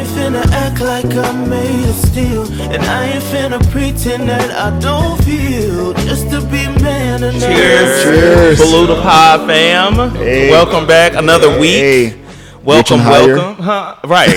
[0.00, 2.50] ain't finna act like I'm made of steel.
[2.72, 5.94] And I ain't finna pretend that I don't feel.
[5.94, 8.02] Just to be man and Cheers.
[8.04, 8.58] Cheers.
[8.58, 10.10] Salute the pod fam.
[10.14, 10.50] Hey.
[10.50, 11.14] Welcome back.
[11.14, 12.16] Another week.
[12.62, 13.62] Welcome, welcome.
[13.62, 13.96] Huh?
[14.04, 14.36] Right.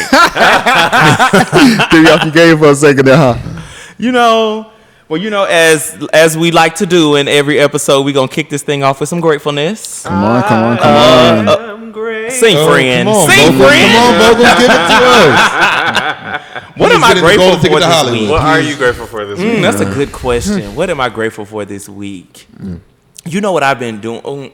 [1.89, 3.37] threw you off your game for a second there, huh?
[3.97, 4.71] you know,
[5.09, 8.49] well, you know, as as we like to do in every episode, we're gonna kick
[8.49, 10.03] this thing off with some gratefulness.
[10.03, 11.49] Come on, come on, come uh, on.
[11.49, 11.72] I'm great.
[12.33, 13.07] Sing, Oh, friend.
[13.07, 13.67] Come on, Sing, vocals.
[13.69, 13.91] friend.
[13.93, 16.49] Come on, vocals, give it to us.
[16.75, 18.19] What am I get in the grateful for this Hollywood.
[18.21, 18.29] week?
[18.31, 19.61] What are you grateful for this Mm, week?
[19.61, 20.75] that's a good question.
[20.75, 22.47] What am I grateful for this week?
[23.25, 24.21] You know what I've been doing?
[24.25, 24.51] um,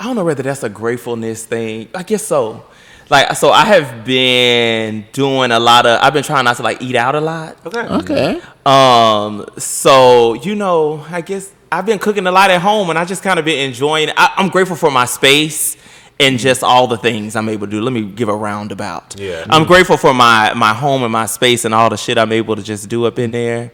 [0.00, 1.88] I don't know whether that's a gratefulness thing.
[1.94, 2.64] I guess so.
[3.10, 6.00] Like, so I have been doing a lot of.
[6.00, 7.58] I've been trying not to like eat out a lot.
[7.66, 7.80] Okay.
[7.80, 8.40] Okay.
[8.64, 13.04] Um, so you know, I guess I've been cooking a lot at home, and I
[13.04, 14.08] just kind of been enjoying.
[14.08, 14.14] It.
[14.16, 15.76] I, I'm grateful for my space
[16.20, 17.80] and just all the things I'm able to do.
[17.80, 19.18] Let me give a roundabout.
[19.18, 19.44] Yeah.
[19.50, 22.56] I'm grateful for my my home and my space and all the shit I'm able
[22.56, 23.72] to just do up in there,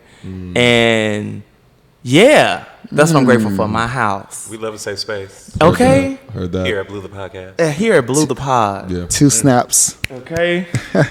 [0.57, 1.43] and
[2.03, 3.69] yeah, that's what I'm grateful for.
[3.69, 4.49] My house.
[4.51, 5.57] We love a safe space.
[5.61, 6.19] Okay.
[6.33, 6.67] Heard that.
[6.67, 7.61] Here at Blue the Podcast.
[7.61, 8.91] Uh, Here at Blue the Pod.
[8.91, 9.07] Yeah.
[9.07, 9.97] Two snaps.
[10.11, 10.67] Okay.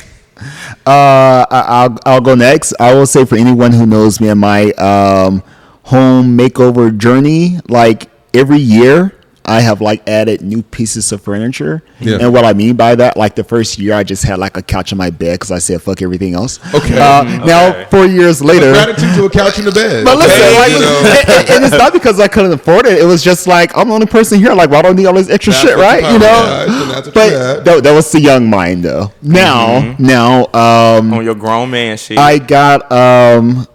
[0.88, 2.74] Uh, I- I'll I'll go next.
[2.80, 5.44] I will say for anyone who knows me and my um,
[5.84, 9.14] home makeover journey, like every year.
[9.50, 12.18] I have like added new pieces of furniture, Yeah.
[12.22, 14.62] and what I mean by that, like the first year, I just had like a
[14.62, 16.60] couch in my bed because I said fuck everything else.
[16.74, 16.98] Okay.
[17.00, 20.06] Uh, Now, four years later, Gratitude to a couch in the bed.
[20.06, 21.00] But listen, Okay, like, you know.
[21.20, 23.00] and, and- and it's not because I couldn't afford it.
[23.00, 24.54] It was just like I'm the only person here.
[24.54, 26.04] Like, well, I don't need all this extra That's shit, right?
[26.04, 26.26] you You know.
[26.28, 29.12] yeah, that's what you but that, that was the young mind, though.
[29.22, 30.06] Now, Mm-hmm.
[30.06, 32.18] now, um, On your grown man shit.
[32.20, 33.68] I got um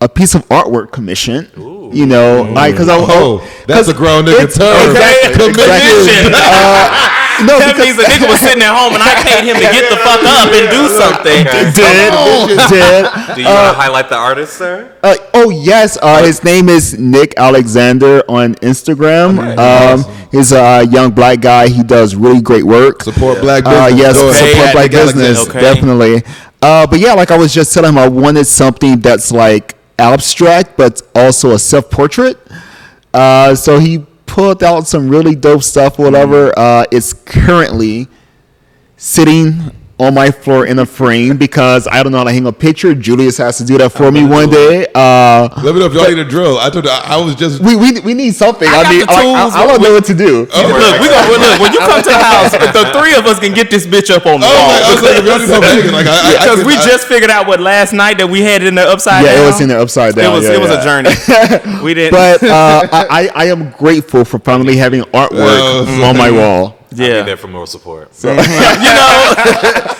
[0.00, 1.50] a piece of artwork commissioned.
[1.92, 4.90] You know, like because I Oh, that's a grown nigga it's- term.
[4.90, 5.50] Exactly.
[5.50, 6.30] Commission.
[6.30, 6.34] exactly.
[6.34, 9.56] Uh, no, that because means a nigga was sitting at home and I paid him
[9.56, 11.40] to get the fuck up and do something.
[11.50, 13.34] did did.
[13.34, 14.92] Do you want to highlight the artist, sir?
[15.02, 19.38] Uh, oh yes, uh, his name is Nick Alexander on Instagram.
[19.58, 21.68] Um, he's a young black guy.
[21.68, 23.02] He does really great work.
[23.02, 24.00] Support black Uh, business.
[24.00, 24.48] yes, Go ahead.
[24.50, 25.60] support At black business, Okay.
[25.60, 26.22] definitely.
[26.62, 30.76] Uh, but yeah, like I was just telling him, I wanted something that's like abstract,
[30.76, 32.38] but also a self portrait.
[33.12, 35.98] Uh, so he pulled out some really dope stuff.
[35.98, 36.58] Whatever.
[36.58, 38.08] Uh, it's currently
[38.96, 42.52] sitting on my floor in a frame because I don't know how to hang a
[42.52, 42.94] picture.
[42.94, 44.86] Julius has to do that for me one day.
[44.94, 46.56] Uh, Let me know if y'all need a drill.
[46.58, 47.60] I told you, I, I was just.
[47.60, 48.66] we, we, we need something.
[48.66, 49.52] I I, got mean, the like, tools.
[49.52, 50.48] I, I don't know what to do.
[50.50, 52.56] Oh, Look, we gonna look when you come to the house.
[52.80, 55.02] The three of us can get this bitch up on the Oh, wall.
[55.04, 55.22] like,
[55.92, 59.24] like, Because we just figured out what last night that we had in the upside
[59.24, 59.42] Yeah, down.
[59.42, 60.32] it was in the upside down.
[60.32, 60.80] It was yeah, it was yeah.
[60.80, 61.80] a journey.
[61.84, 62.12] we didn't.
[62.12, 65.30] But uh, I, I I am grateful for finally having artwork
[65.60, 66.78] Oh, on my wall.
[66.92, 68.10] I'll be yeah, there for more support.
[68.22, 68.36] you know,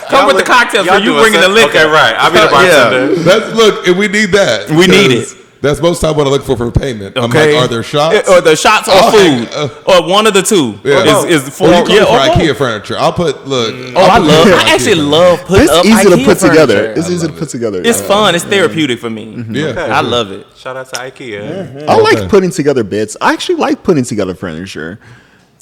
[0.09, 0.85] come with the cocktails.
[0.87, 1.69] So Y'all you do a bringing the liquor.
[1.69, 2.15] Okay, right.
[2.17, 3.15] I'll be the bartender.
[3.23, 4.69] That's look, and we need that.
[4.69, 5.37] We need it.
[5.61, 7.15] That's most time what I look for for payment.
[7.15, 7.53] I'm Okay.
[7.53, 8.27] like, are there shots?
[8.27, 10.79] Eh, or the shots or Oh, food, uh, or one of the two.
[10.83, 11.25] Yeah.
[11.27, 12.97] Is is for Or you yeah, for or IKEA furniture.
[12.97, 13.71] I'll put look.
[13.75, 13.93] Mm.
[13.95, 14.47] Oh, I I'll put love.
[14.47, 15.03] for I actually furniture.
[15.03, 16.73] love putting It's up easy to IKEA put together.
[16.77, 16.99] furniture.
[16.99, 17.81] It's easy to put together.
[17.85, 18.07] It's yeah.
[18.07, 18.33] fun.
[18.33, 18.53] It's mm-hmm.
[18.53, 19.35] therapeutic for me.
[19.35, 19.55] Mm-hmm.
[19.55, 20.47] Yeah, for I love it.
[20.57, 21.87] Shout out to IKEA.
[21.87, 22.27] I like Okay.
[22.27, 23.15] putting together bits.
[23.21, 24.97] I actually like putting together furniture.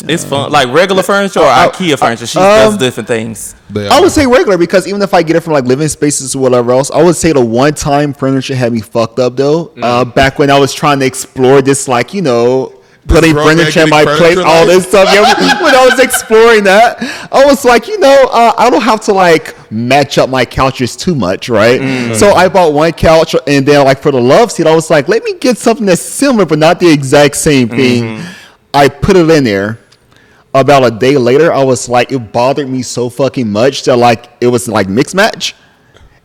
[0.08, 0.52] It's fun.
[0.52, 2.26] Like regular furniture or Uh, IKEA furniture.
[2.26, 3.56] She um, does different things.
[3.76, 6.40] I would say regular because even if I get it from like living spaces or
[6.40, 9.72] whatever else, I would say the one time furniture had me fucked up though.
[9.82, 13.58] Uh, back when I was trying to explore this, like you know, putting grown man
[13.58, 15.10] furniture in my place, furniture all this stuff.
[15.14, 15.22] Yeah,
[15.64, 19.14] when I was exploring that, I was like, you know, uh, I don't have to
[19.14, 22.16] like match up my couches too much, right?
[22.16, 25.08] So I bought one couch, and then like for the love seat, I was like,
[25.10, 28.22] let me get something that's similar but not the exact same thing.
[28.74, 29.80] I put it in there
[30.54, 34.30] about a day later, I was like, it bothered me so fucking much that like
[34.42, 35.56] it was like mixed match.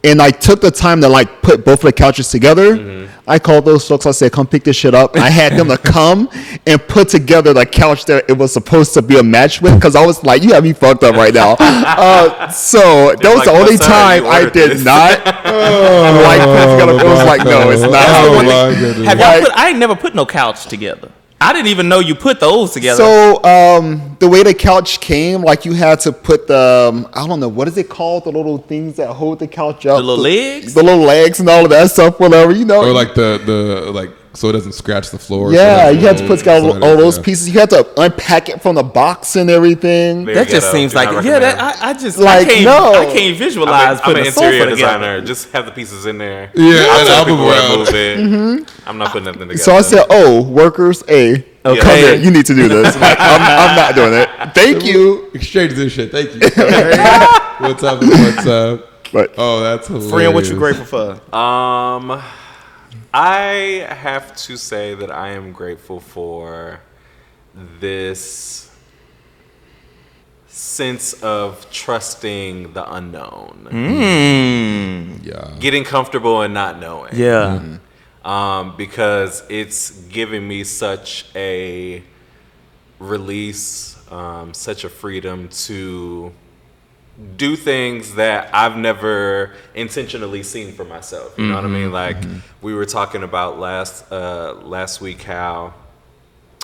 [0.02, 3.08] And I took the time to like put both of the couches together.
[3.26, 4.04] I called those folks.
[4.04, 6.28] I said, "Come pick this shit up." I had them to come
[6.66, 9.96] and put together the couch that it was supposed to be a match with because
[9.96, 11.56] I was like, "You have me fucked up right now."
[11.94, 16.60] Uh, so that was like, the only time time I did this?" not like put
[16.60, 16.92] it together.
[17.00, 17.92] It was like, no, it's not.
[17.94, 19.04] Oh, how it my.
[19.06, 19.52] Have y'all Like- put?
[19.56, 21.10] I ain't never put no couch together.
[21.40, 22.96] I didn't even know you put those together.
[23.02, 27.26] So um, the way the couch came, like you had to put the um, I
[27.26, 30.02] don't know what is it called, the little things that hold the couch up, The
[30.02, 30.72] little legs?
[30.74, 32.80] the little legs, and all of that stuff, whatever you know.
[32.82, 35.52] or like the the like so it doesn't scratch the floor.
[35.52, 37.22] yeah, so you had to put together so all those yeah.
[37.24, 37.48] pieces.
[37.50, 40.24] You had to unpack it from the box and everything.
[40.24, 40.76] Very that just ghetto.
[40.76, 41.38] seems Do like not yeah.
[41.38, 41.58] That.
[41.82, 42.92] I, I just Like, I can't, no.
[42.94, 44.76] I can't I'm, visualize a, I'm putting an a sofa interior together.
[44.76, 45.20] designer.
[45.22, 46.50] Just have the pieces in there.
[46.54, 47.78] Yeah, I'll and tell I'll people move where to around.
[47.78, 48.18] move it.
[48.18, 48.88] Mm-hmm.
[48.88, 49.58] I'm not putting nothing together.
[49.58, 51.80] So I said, "Oh, workers, a Okay.
[51.80, 52.14] come here.
[52.16, 52.94] You need to do this.
[53.00, 54.28] Like, I'm, I'm not doing it.
[54.54, 56.10] Thank you." Exchange this shit.
[56.12, 56.40] Thank you.
[56.40, 58.00] what's up?
[58.02, 58.90] What's up?
[59.12, 60.10] But Oh, that's hilarious.
[60.12, 61.34] Friend, what you grateful for?
[61.36, 62.20] Um,
[63.16, 66.80] I have to say that I am grateful for
[67.78, 68.68] this
[70.48, 75.24] sense of trusting the unknown, Mm.
[75.24, 75.50] Yeah.
[75.60, 77.12] getting comfortable and not knowing.
[77.14, 77.78] Yeah.
[78.24, 82.02] um, because it's giving me such a
[82.98, 86.32] release, um, such a freedom to
[87.36, 91.34] do things that I've never intentionally seen for myself.
[91.38, 91.92] You know what I mean?
[91.92, 92.16] Like
[92.60, 95.74] we were talking about last uh, last week how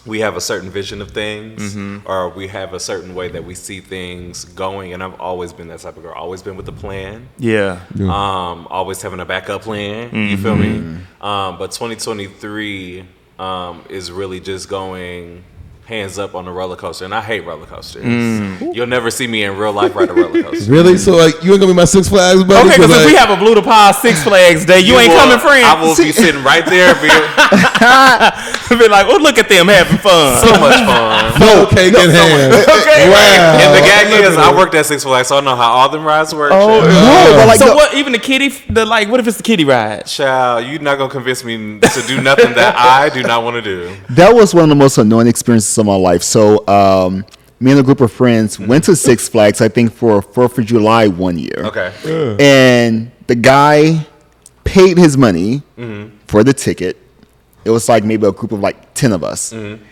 [0.06, 1.76] we have a certain vision of things
[2.06, 5.68] or we have a certain way that we see things going and I've always been
[5.68, 7.80] that type of girl always been with a plan Yeah.
[8.00, 10.14] um, always having a backup plan.
[10.14, 10.78] You feel me?
[11.20, 13.04] Um, but 2023
[13.38, 15.44] um, is really just going
[15.90, 18.04] hands up on the roller coaster, and I hate roller coasters.
[18.04, 18.74] Mm.
[18.74, 20.70] You'll never see me in real life ride a roller coaster.
[20.70, 20.96] Really?
[20.96, 22.68] So like you ain't gonna be my Six Flags buddy?
[22.70, 25.18] Okay, because if we have a Blue to Pie Six Flags day, you, ain't will-
[25.18, 25.66] coming, friend.
[25.66, 27.10] I will be sitting right there, being
[28.78, 30.38] be like, oh, look at them having fun.
[30.38, 31.40] so much fun.
[31.40, 32.52] no cake in hand.
[32.54, 33.10] okay.
[33.10, 33.58] Wow.
[33.60, 36.04] And the gag is, I worked at Six Flags, so I know how all them
[36.04, 36.52] rides work.
[36.54, 36.84] oh child.
[36.88, 37.94] no, but like so the- what?
[37.94, 40.06] Even the kitty, the like, what if it's the kitty ride?
[40.06, 43.62] Child, you're not gonna convince me to do nothing that I do not want to
[43.62, 43.96] do.
[44.10, 46.22] that was one of the most annoying experiences of my life.
[46.22, 47.24] So, um,
[47.58, 50.64] me and a group of friends went to Six Flags, I think, for Fourth of
[50.64, 51.52] July one year.
[51.58, 51.92] Okay.
[52.40, 54.06] And the guy
[54.64, 55.62] paid his money
[56.26, 56.96] for the ticket.
[57.64, 59.52] It was like maybe a group of like 10 of us.
[59.52, 59.84] Mm-hmm.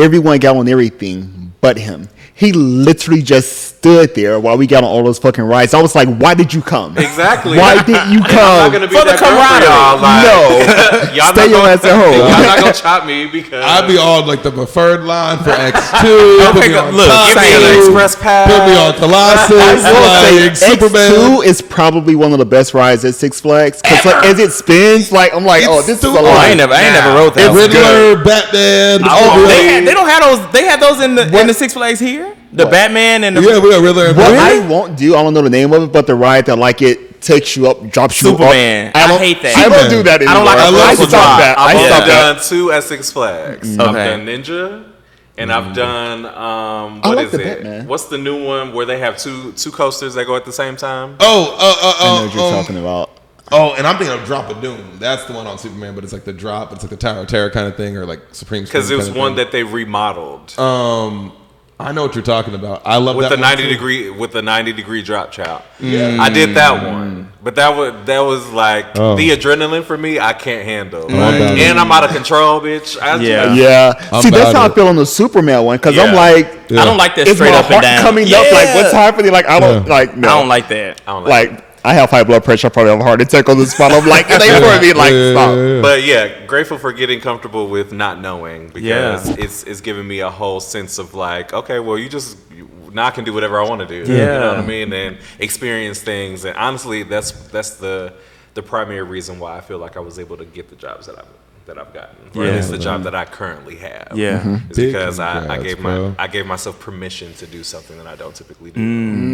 [0.00, 2.08] Everyone got on everything but him.
[2.34, 5.74] He literally just stood there while we got on all those fucking rides.
[5.74, 6.96] I was like, why did you come?
[6.96, 7.58] Exactly.
[7.58, 8.72] Why did you I'm not come?
[8.72, 10.00] be For the that girl for y'all.
[10.00, 11.12] Like, no.
[11.20, 12.16] y'all Stay not your gonna, ass at home.
[12.16, 15.76] Y'all not gonna chop me because I'd be on like the preferred line for X
[16.00, 16.40] two.
[16.56, 18.48] Okay, go- look, give me an express pass.
[18.48, 21.12] Put me on Colossus, I will like say Superman.
[21.12, 24.52] X2 is probably one of the best rides at Six Flags because like, as it
[24.52, 26.24] spins, like I'm like, oh, It's oh, this is a stupid.
[26.24, 27.52] Oh, I ain't never, I ain't Now, never rode that.
[27.52, 27.68] it's one.
[27.68, 29.00] Riddler, Batman.
[29.04, 29.44] Oh, Superman.
[29.84, 30.52] they, had, they don't have those.
[30.52, 32.36] They had those in the in the Six Flags here.
[32.52, 34.64] The Batman and the yeah, we got Riddler and What Batman.
[34.64, 36.82] I won't do, I don't know the name of it, but the ride that like
[36.82, 38.88] it takes you up, drops you Superman.
[38.88, 38.96] up.
[38.96, 39.56] I don't- hate that.
[39.56, 39.90] I don't Superman.
[39.90, 40.36] do that anymore.
[40.36, 41.38] I don't like I, a I vertical stopped drop.
[41.40, 41.58] that.
[41.58, 42.32] I I've stopped only that.
[42.34, 43.78] done two at Six Flags.
[43.78, 44.92] I've done Ninja,
[45.38, 47.54] and I've done um, I what like is the it?
[47.62, 47.86] Batman.
[47.86, 50.76] What's the new one where they have two two coasters that go at the same
[50.76, 51.16] time?
[51.20, 53.10] Oh, uh, uh, I know uh, what you're um, talking about.
[53.52, 54.98] Oh, and I'm thinking of Drop of Doom.
[54.98, 56.72] That's the one on Superman, but it's like the drop.
[56.72, 58.64] It's like the Tower of Terror kind of thing, or like Supreme.
[58.64, 59.36] Because it was kind of one thing.
[59.44, 61.32] that they remodeled Um,
[61.80, 62.82] I know what you're talking about.
[62.84, 63.68] I love with that the one ninety too.
[63.70, 65.64] degree with the ninety degree drop chop.
[65.80, 69.16] Yeah, I did that one, but that was that was like Oh.
[69.16, 70.20] the adrenaline for me.
[70.20, 71.16] I can't handle, I'm
[71.58, 73.00] and I'm out of control, bitch.
[73.00, 73.54] I Yeah.
[73.54, 74.08] Yeah.
[74.12, 74.72] I'm See, that's how it.
[74.72, 76.82] I feel on the Superman one because I'm like, Yeah.
[76.82, 78.02] I don't like that it's straight my up and down.
[78.02, 78.52] coming up.
[78.52, 79.32] Like, what's happening?
[79.32, 79.90] Like, I don't Yeah.
[79.92, 80.16] like.
[80.18, 80.28] No.
[80.28, 81.00] I don't like that.
[81.06, 82.66] I don't like Like, I have high blood pressure.
[82.66, 83.92] I probably have a heart attack on the spot.
[83.92, 84.92] I'm like, it ain't for me.
[84.92, 85.56] Like, stop.
[85.56, 85.82] yeah, yeah.
[85.82, 89.34] But yeah, grateful for getting comfortable with not knowing because Yeah.
[89.38, 93.06] it's it's giving me a whole sense of like, okay, well, you just you, now
[93.06, 94.10] I can do whatever I want to do.
[94.12, 94.18] Yeah.
[94.18, 96.44] you know what I mean, and experience things.
[96.44, 98.12] And honestly, that's that's the
[98.54, 101.18] the primary reason why I feel like I was able to get the jobs that
[101.18, 101.26] I've
[101.66, 102.50] that I've gotten, or Yeah.
[102.50, 104.08] at least the job that I currently have.
[104.14, 104.40] Yeah.
[104.40, 104.70] Mm-hmm.
[104.72, 106.08] Is Big because I, I gave bro.
[106.10, 108.80] my I gave myself permission to do something that I don't typically do.
[108.80, 109.29] Mm,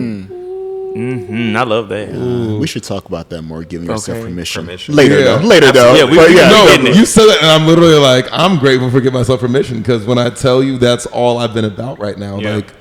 [0.96, 2.08] Mm-hmm, I love that.
[2.08, 2.58] Mm.
[2.60, 3.62] We should talk about that more.
[3.64, 4.26] Giving yourself Okay.
[4.28, 4.64] permission.
[4.64, 4.94] Permission.
[4.94, 5.18] later.
[5.18, 5.36] Yeah.
[5.36, 5.46] though.
[5.46, 5.94] Later though.
[5.94, 6.96] Yeah, we- But we- yeah, no, getting it.
[6.96, 10.18] you said it, and I'm literally like, I'm grateful for giving myself permission because when
[10.18, 12.56] I tell you that's all I've been about right now, Yeah.
[12.56, 12.72] like,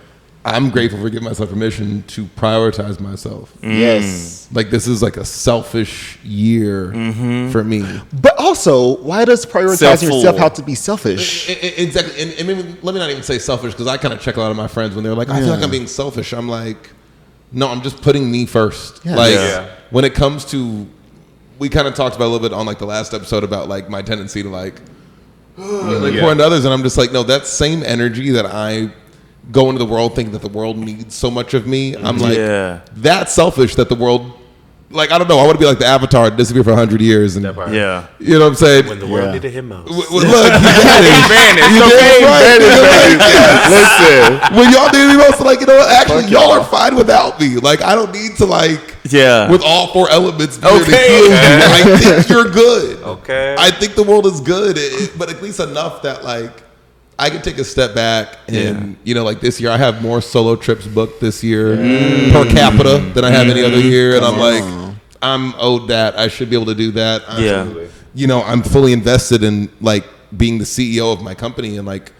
[0.48, 3.52] I'm grateful for giving myself permission to prioritize myself.
[3.64, 3.80] Mm.
[3.80, 4.48] yes.
[4.54, 7.50] Like, this is like a selfish year Mm-hmm.
[7.50, 7.84] for me.
[8.22, 10.18] But also, why does prioritizing Self-fool.
[10.18, 11.50] yourself have to be selfish?
[11.50, 14.14] I- I- exactly, and, and maybe, let me not even say selfish because I kind
[14.14, 15.88] of check a lot of my friends when they're like, "I feel like I'm being
[15.88, 16.92] selfish." I'm like,
[17.52, 19.02] "No, I'm just putting me first.
[19.06, 19.16] Yeah.
[19.16, 19.68] Like Yeah.
[19.92, 20.88] when it comes to,
[21.60, 23.90] we kind of talked about a little bit on like the last episode about like
[23.90, 24.76] my tendency to like,
[25.58, 26.22] like Yeah.
[26.22, 28.92] pour into others, and I'm just like, no, that same energy that I
[29.52, 31.96] go into the world thinking that the world needs so much of me.
[31.96, 32.80] I'm like, Yeah.
[32.96, 34.32] that's selfish that the world.
[34.92, 35.40] Like I don't know.
[35.40, 37.74] I want to be like the Avatar, and disappear for hundred years, and That part.
[37.74, 38.06] Yeah.
[38.20, 38.86] you know what I'm saying.
[38.88, 39.32] When the world Yeah.
[39.34, 39.88] needed him most.
[39.88, 41.28] W- w- Look, you got it.
[41.28, 42.20] Vanished, You okay?
[42.20, 43.66] did right.
[43.76, 44.56] Listen.
[44.58, 45.90] when y'all need me most, like you know what?
[45.92, 46.60] Actually, Fuck y'all y'all.
[46.62, 47.58] are fine without me.
[47.58, 49.50] Like I don't need to like Yeah.
[49.50, 50.58] with all four elements.
[50.58, 51.28] there to Okay.
[51.28, 53.02] heal I think you're good.
[53.04, 53.56] Okay.
[53.58, 56.52] I think the world is good, it- it- but at least enough that like
[57.18, 60.22] I can take a step back and you know like this year I have more
[60.22, 62.32] solo trips booked this year mm.
[62.32, 63.68] per capita than I have any mm.
[63.68, 64.96] other year, and I'm like
[65.26, 66.18] I'm owed that.
[66.18, 67.24] I should be able to do that.
[67.28, 67.68] I'm- Yeah.
[68.14, 70.06] you know, I'm fully invested in like
[70.38, 72.14] being the CEO of my company and like,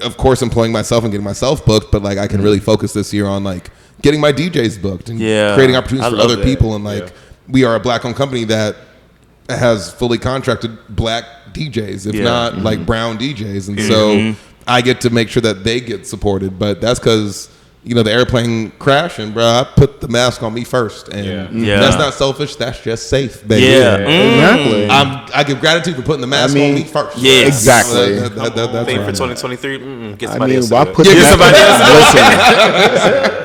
[0.00, 1.92] of course, employing myself and getting myself booked.
[1.92, 2.64] But like, I can really mm.
[2.64, 3.70] focus this year on like
[4.02, 5.54] getting my DJs booked and Yeah.
[5.54, 6.44] creating I opportunities for other that.
[6.44, 6.74] people.
[6.74, 7.10] And like, Yeah.
[7.48, 8.76] we are a black owned company that
[9.48, 12.24] has fully contracted black DJs, if Yeah.
[12.24, 12.86] not like mm-hmm.
[12.86, 13.68] brown DJs.
[13.68, 14.32] And mm-hmm.
[14.32, 16.58] so I get to make sure that they get supported.
[16.58, 17.48] But that's because,
[17.88, 21.08] you know, the airplane crashed and, bro, I put the mask on me first.
[21.08, 21.48] And Yeah.
[21.50, 21.80] Yeah.
[21.80, 22.54] that's not selfish.
[22.56, 23.62] That's just safe, baby.
[23.66, 23.96] Yeah.
[23.96, 24.34] Mm.
[24.34, 24.90] Exactly.
[24.90, 27.16] I'm, I give gratitude for putting the mask mean, on me first.
[27.16, 28.16] yeah Exactly.
[28.18, 29.06] That- that- that- that's Thing right.
[29.06, 31.56] for 2023, mm-mm, get I somebody mean, else why put Yeah, the get somebody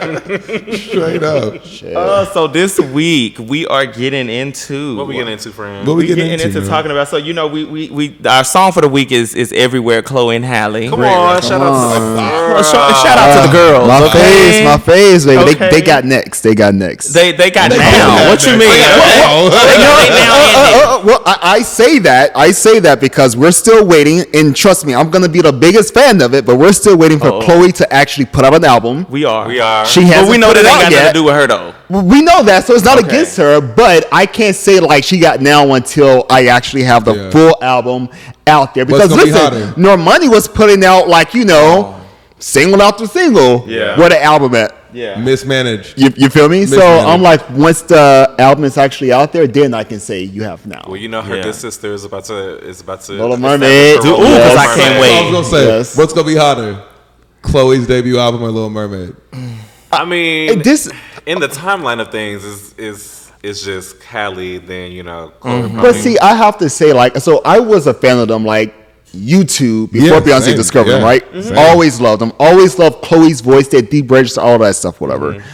[0.03, 1.53] Listen, Straight up.
[1.95, 5.87] Uh, so this week we are getting into What we getting into, friend?
[5.87, 6.69] What we we getting, getting into, into?
[6.69, 7.07] talking about.
[7.07, 10.01] So you know, we, we we our song for the week is is everywhere.
[10.01, 10.89] Chloe and Halle.
[10.89, 13.89] Come on, shout out to the Well, shout out to the girls.
[14.09, 14.32] okay?
[14.33, 15.41] Face, my face, baby.
[15.43, 15.53] Okay.
[15.69, 16.41] They, they got next.
[16.41, 17.13] They got next.
[17.13, 17.91] They they got They now.
[18.17, 18.69] got What you mean?
[18.69, 19.49] Oh.
[19.49, 20.75] They got they now ended.
[20.83, 22.31] Uh, uh, well, I, I say that.
[22.35, 25.93] I say that because we're still waiting, and trust me, I'm gonna be the biggest
[25.93, 26.45] fan of it.
[26.45, 27.41] But we're still waiting for Uh-oh.
[27.41, 29.05] Chloe to actually put out an album.
[29.09, 29.47] We are.
[29.47, 29.85] We are.
[29.85, 31.07] She hasn't we know put that ain't out got nothing yet.
[31.07, 31.73] to do with her though.
[32.01, 33.07] We know that, so it's not Okay.
[33.09, 33.61] against her.
[33.61, 37.29] But I can't say like she got now until I actually have the Yeah.
[37.29, 38.09] full album
[38.47, 38.85] out there.
[38.85, 39.73] Because gonna be listen.
[39.73, 41.99] Normani was putting out like you know,
[42.39, 43.63] single after single.
[43.67, 43.97] Yeah.
[43.97, 44.75] Where the album at?
[44.93, 45.17] Yeah.
[45.19, 45.97] Mismanaged.
[45.99, 46.65] You, you feel me?
[46.67, 50.43] So I'm like, once the album is actually out there, then I can say you
[50.43, 50.83] have now.
[50.87, 51.43] Well, you know, her Yeah.
[51.43, 53.95] good sister is about to is about to Little Mermaid.
[53.97, 54.83] her Dude, role ooh, as 'cause I Mermaid.
[54.83, 55.23] can't I wait.
[55.23, 55.97] was gonna say, Yes.
[55.97, 56.83] what's gonna be hotter?
[57.41, 59.15] Chloe's debut album or Little Mermaid?
[59.91, 60.89] I mean, this,
[61.25, 65.63] in the timeline of things is is is just Halle, then you know, Chloe.
[65.63, 65.81] Mm-hmm.
[65.81, 68.73] but see, I have to say, like, so I was a fan of them, like
[69.13, 71.43] YouTube before Yeah, Beyonce same, discovered them, yeah, right?
[71.43, 71.57] same.
[71.57, 72.33] Always loved them.
[72.39, 75.33] Always loved Chloe's voice, that deep register, all that stuff, whatever.
[75.33, 75.49] Mm-hmm.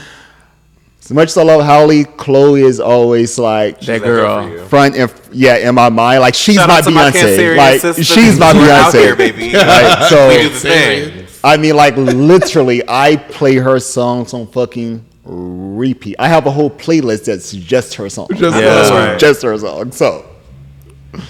[1.01, 4.65] As much as I love Halle, Chloe is always like That She's girl.
[4.67, 6.21] front and yeah in my mind.
[6.21, 7.57] Like she's Shout my out to my Beyonce.
[7.57, 8.05] Like sisters.
[8.07, 8.99] she's my We're out Beyonce.
[9.01, 9.51] here, baby.
[9.53, 11.25] Right, so- we do the thing.
[11.43, 16.15] I mean, like literally, I play her songs on fucking repeat.
[16.19, 18.29] I have a whole playlist that's just her songs.
[18.37, 19.19] Just Yeah, that's uh, right.
[19.19, 19.95] just her songs.
[19.97, 20.28] So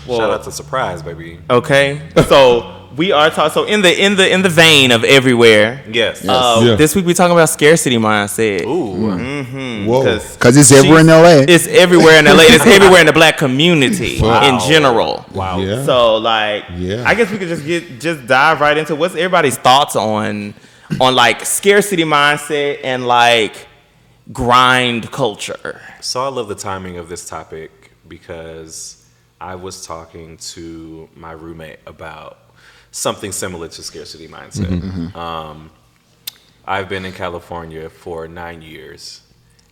[0.05, 1.39] Shout out to Surprise, baby.
[1.49, 2.01] Okay.
[2.27, 3.53] So we are talking.
[3.53, 5.83] So in the in the in the vein of everywhere.
[5.89, 6.27] Yes.
[6.27, 6.75] Uh, Yeah.
[6.75, 8.63] This week we talking about scarcity mindset.
[8.65, 9.85] Ooh.
[9.87, 10.03] Whoa.
[10.33, 11.45] because it's everywhere in LA.
[11.47, 12.43] It's everywhere in LA.
[12.47, 14.43] It's everywhere in the black community Wow.
[14.49, 15.25] in general.
[15.33, 15.59] Wow.
[15.59, 15.85] Yeah.
[15.85, 17.03] So like, Yeah.
[17.07, 20.53] I guess we could just get just dive right into what's everybody's thoughts on
[20.99, 23.67] on like scarcity mindset and like
[24.33, 25.81] grind culture.
[26.01, 28.98] So I love the timing of this topic because
[29.41, 32.37] I was talking to my roommate about
[32.91, 34.67] something similar to scarcity mindset.
[34.67, 34.89] Mm-hmm.
[35.07, 35.17] Mm-hmm.
[35.17, 35.71] Um,
[36.65, 39.21] I've been in California for nine years,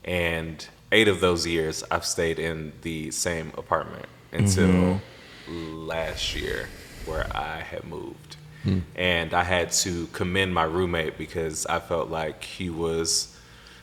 [0.03, 5.87] and eight of those years I've stayed in the same apartment until mm-hmm.
[5.87, 6.69] last year,
[7.05, 8.37] where I had moved.
[8.63, 8.79] Hmm.
[8.95, 13.37] And I had to commend my roommate because I felt like he was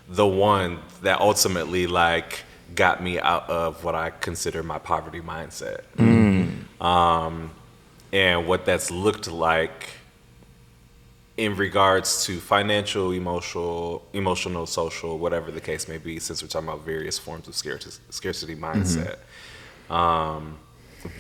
[0.09, 2.41] the one that ultimately like
[2.75, 5.81] got me out of what I consider my poverty mindset.
[6.81, 7.51] Um,
[8.13, 9.89] and what that's looked like
[11.37, 16.69] in regards to financial, emotional, emotional, social, whatever the case may be, since we're talking
[16.69, 19.17] about various forms of scarcity, scarcity mindset,
[19.91, 20.57] um,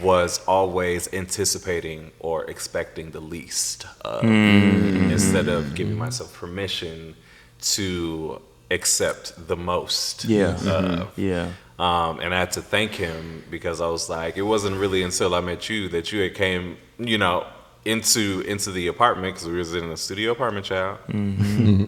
[0.00, 7.16] was always anticipating or expecting the least of, instead of giving myself permission
[7.60, 8.40] to
[8.70, 10.24] accept the most.
[10.24, 10.54] Yeah.
[10.54, 10.60] of.
[10.60, 11.20] Mm-hmm.
[11.20, 11.50] Yeah.
[11.78, 15.34] Um, and I had to thank him because I was like, it wasn't really until
[15.34, 17.46] I met you that you had came, you know,
[17.84, 20.98] into into the apartment because we was in a studio apartment, child.
[21.08, 21.42] Mm-hmm.
[21.42, 21.84] Mm-hmm.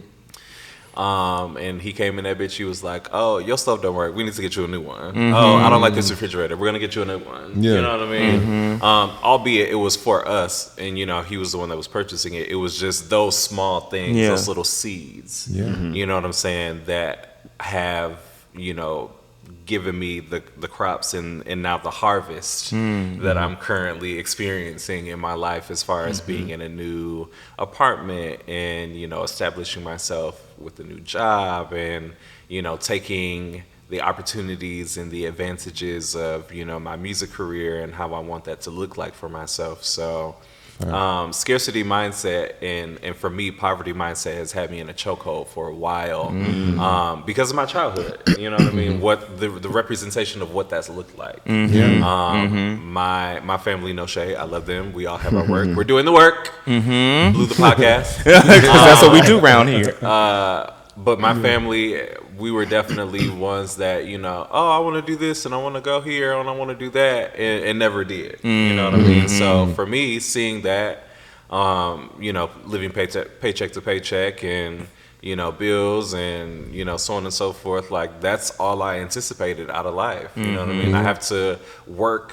[0.96, 2.52] Um, and he came in that bitch.
[2.56, 4.14] He was like, "Oh, your stuff don't work.
[4.14, 5.32] We need to get you a new one.
[5.34, 6.56] Oh, I don't like this refrigerator.
[6.56, 7.62] We're gonna get you a new one.
[7.62, 7.74] Yeah.
[7.74, 8.82] You know what I mean?
[8.82, 11.88] Um, albeit it was for us, and you know he was the one that was
[11.88, 12.48] purchasing it.
[12.48, 14.28] It was just those small things, Yeah.
[14.30, 15.48] those little seeds.
[15.50, 15.76] Yeah.
[15.92, 16.82] You know what I'm saying?
[16.86, 18.18] That have
[18.54, 19.10] you know
[19.64, 23.20] given me the the crops and and now the harvest hmm.
[23.20, 26.26] that I'm currently experiencing in my life as far as mm-hmm.
[26.26, 32.14] being in a new apartment and you know establishing myself with a new job and
[32.48, 37.94] you know taking the opportunities and the advantages of you know my music career and
[37.94, 39.84] how I want that to look like for myself.
[39.84, 40.36] So
[40.85, 45.49] um, scarcity mindset and and for me poverty mindset has had me in a chokehold
[45.49, 46.78] for a while mm.
[46.78, 48.92] um, because of my childhood you know what I mean?
[48.95, 49.00] Mm-hmm.
[49.00, 51.45] What the, the representation of what that's looked like.
[51.45, 51.75] Mm-hmm.
[51.75, 52.02] Mm-hmm.
[52.02, 55.85] Um, my my family no shade I love them we all have our work we're
[55.85, 56.52] doing the work.
[57.33, 58.25] Blue the podcast.
[58.25, 59.97] That's what we do um, around here.
[60.02, 62.00] Uh, but my family
[62.37, 65.59] we were definitely ones that you know oh i want to do this and i
[65.59, 68.75] want to go here and i want to do that and, and never did you
[68.75, 71.05] know what i mean so for me seeing that
[71.50, 74.87] um, you know living paycheck paycheck to paycheck and
[75.26, 77.90] you know, bills and, you know, so on and so forth.
[77.90, 80.31] Like, that's all I anticipated out of life.
[80.37, 80.95] You know what I mean?
[80.95, 82.33] I have to work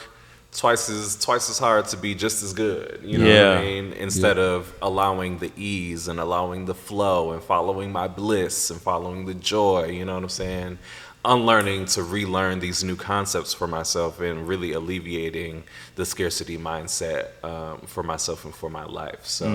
[0.56, 3.00] twice as twice as hard to be just as good.
[3.04, 3.94] You know what I mean?
[3.94, 9.26] Instead of allowing the ease and allowing the flow and following my bliss and following
[9.26, 9.88] the joy.
[9.88, 10.78] You know what I'm saying?
[11.26, 15.64] Unlearning to relearn these new concepts for myself and really alleviating
[15.96, 19.26] the scarcity mindset um, for myself and for my life.
[19.26, 19.46] So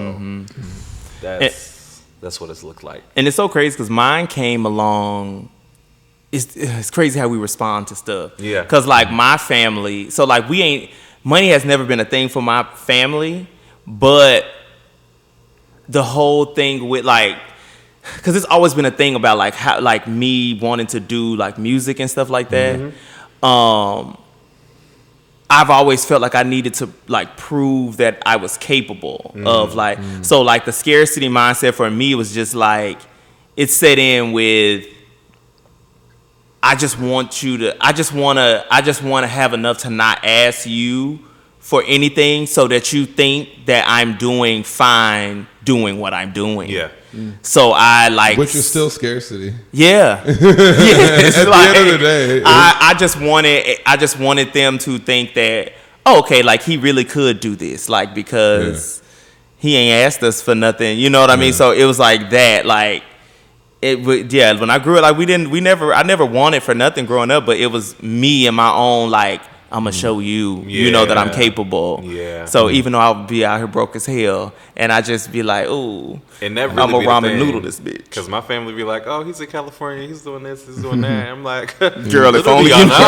[1.20, 3.02] that's that's what it's looked like.
[3.16, 5.50] and it's so crazy because mine came along.
[6.30, 8.32] It's, it's crazy how we respond to stuff.
[8.38, 8.64] Yeah.
[8.64, 10.90] Cause like my family, so like we ain't
[11.24, 13.46] money has never been a thing for my family,
[13.86, 14.44] but
[15.88, 17.38] the whole thing with like,
[18.22, 21.58] cause it's always been a thing about like how like me wanting to do like
[21.58, 22.78] music and stuff like that.
[22.78, 23.44] Mm-hmm.
[23.44, 24.18] Um,
[25.50, 29.78] I've always felt like I needed to like prove that I was capable of mm-hmm.
[29.78, 30.22] like mm-hmm.
[30.22, 33.00] so like the scarcity mindset for me was just like
[33.56, 34.86] it set in with
[36.68, 39.78] I just want you to I just want to I just want to have enough
[39.78, 41.18] to not ask you
[41.60, 46.68] for anything so that you think that I'm doing fine doing what I'm doing.
[46.68, 46.90] Yeah.
[47.14, 47.34] Mm.
[47.40, 49.54] So I like Which is still scarcity.
[49.72, 50.22] yeah.
[50.26, 50.34] yeah.
[50.36, 54.52] It's At the like, end of the day, I, I just wanted I just wanted
[54.52, 55.72] them to think that
[56.04, 59.02] oh, okay, like he really could do this, like because
[59.56, 60.98] he ain't asked us for nothing.
[60.98, 61.54] You know what I mean?
[61.54, 63.04] So it was like that, like
[63.80, 66.62] it would yeah, when I grew up like we didn't we never I never wanted
[66.62, 70.18] for nothing growing up, but it was me and my own like I'm gonna show
[70.20, 72.00] you, you know that I'm capable.
[72.02, 72.46] Yeah.
[72.46, 75.66] So even though I'll be out here broke as hell, and I just be like,
[75.68, 77.38] ooh, And that really I'm a be the ramen thing.
[77.38, 78.04] noodle this bitch.
[78.04, 81.28] Because my family be like, oh, he's in California, he's doing this, he's doing that.
[81.32, 81.94] I'm like, Girl,
[82.34, 82.94] if only do y'all know.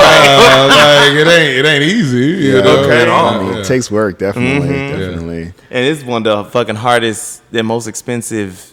[0.69, 2.27] Like it ain't it ain't easy.
[2.49, 2.85] You know?
[2.85, 3.05] Okay.
[3.11, 3.43] I Yeah.
[3.43, 4.89] mean, it takes work, definitely, Mm-hmm.
[4.99, 5.43] definitely.
[5.71, 8.70] And it's one of the fucking hardest and most expensive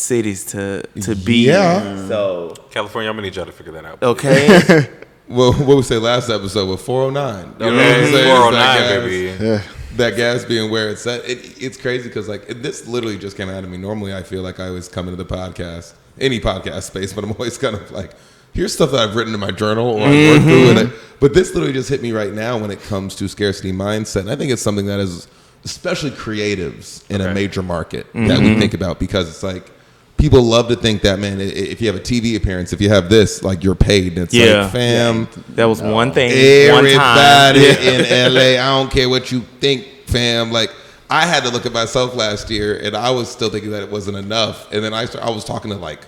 [0.00, 1.46] cities to to be.
[1.46, 1.82] Yeah.
[1.82, 2.08] in.
[2.08, 4.02] So California, I'm gonna need y'all to figure that out.
[4.02, 4.88] okay.
[5.28, 7.54] Well, what we say last episode with 409.
[7.58, 8.14] You know what I'm saying?
[8.14, 9.72] It's 409, that oh gas- baby.
[9.96, 11.28] That gas being where it's at.
[11.28, 13.76] It, it's crazy because like it, this literally just came out of me.
[13.76, 17.32] Normally, I feel like I always come into the podcast, any podcast space, but I'm
[17.32, 18.12] always kind of like,
[18.52, 20.92] here's stuff that I've written in my journal or I worked through, mm-hmm.
[20.92, 24.20] it, but this literally just hit me right now when it comes to scarcity mindset.
[24.20, 25.26] And I think it's something that is
[25.64, 28.28] especially creatives in a major market mm-hmm.
[28.28, 29.72] that we think about because it's like
[30.16, 33.08] people love to think that man, if you have a TV appearance, if you have
[33.10, 34.14] this, like you're paid.
[34.14, 34.62] And it's Yeah.
[34.62, 35.28] like, fam.
[35.50, 36.72] that was one thing.
[36.72, 37.56] one time.
[37.56, 38.26] Everybody Yeah.
[38.26, 40.50] in LA, I don't care what you think, fam.
[40.52, 40.70] Like
[41.10, 43.90] I had to look at myself last year, and I was still thinking that it
[43.90, 44.70] wasn't enough.
[44.72, 46.00] And then I start, I was talking to like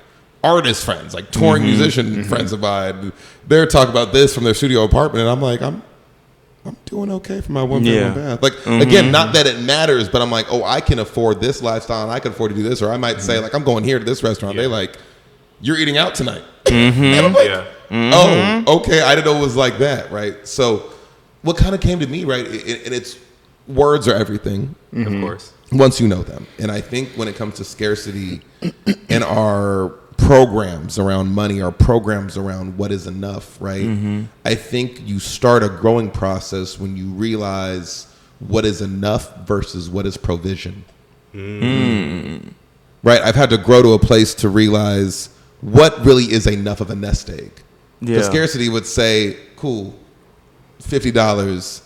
[0.42, 1.70] artist friends, like touring Mm-hmm.
[1.72, 3.12] musician friends of mine.
[3.46, 5.82] They're talking about this from their studio apartment, and I'm like, I'm.
[6.68, 8.10] I'm doing okay for my one bedroom Yeah.
[8.36, 8.42] Mm-hmm.
[8.42, 8.42] bath.
[8.42, 12.02] Like again, not that it matters, but I'm like, oh, I can afford this lifestyle,
[12.02, 12.82] and I can afford to do this.
[12.82, 13.26] Or I might Mm-hmm.
[13.26, 14.56] say, like, I'm going here to this restaurant.
[14.56, 14.96] They like,
[15.60, 16.42] you're eating out tonight.
[16.64, 17.02] Mm-hmm.
[17.04, 17.64] and I'm like, Yeah.
[17.90, 19.00] oh, okay.
[19.02, 20.46] I didn't know it was like that, right?
[20.46, 20.90] So,
[21.42, 22.46] what kind of came to me, right?
[22.46, 23.18] it- and it's
[23.66, 25.52] words are everything Of course.
[25.72, 26.46] once you know them.
[26.58, 28.40] And I think when it comes to scarcity
[29.10, 29.92] and our
[30.28, 33.86] programs around money, or programs around what is enough, right?
[33.86, 34.24] Mm-hmm.
[34.44, 40.04] I think you start a growing process when you realize what is enough versus what
[40.04, 40.84] is provision.
[41.32, 42.52] Mm.
[43.02, 43.22] Right?
[43.22, 45.30] I've had to grow to a place to realize
[45.62, 47.50] what really is enough of a nest egg.
[48.00, 48.08] Yeah.
[48.08, 49.98] Because scarcity would say, cool,
[50.82, 51.82] $50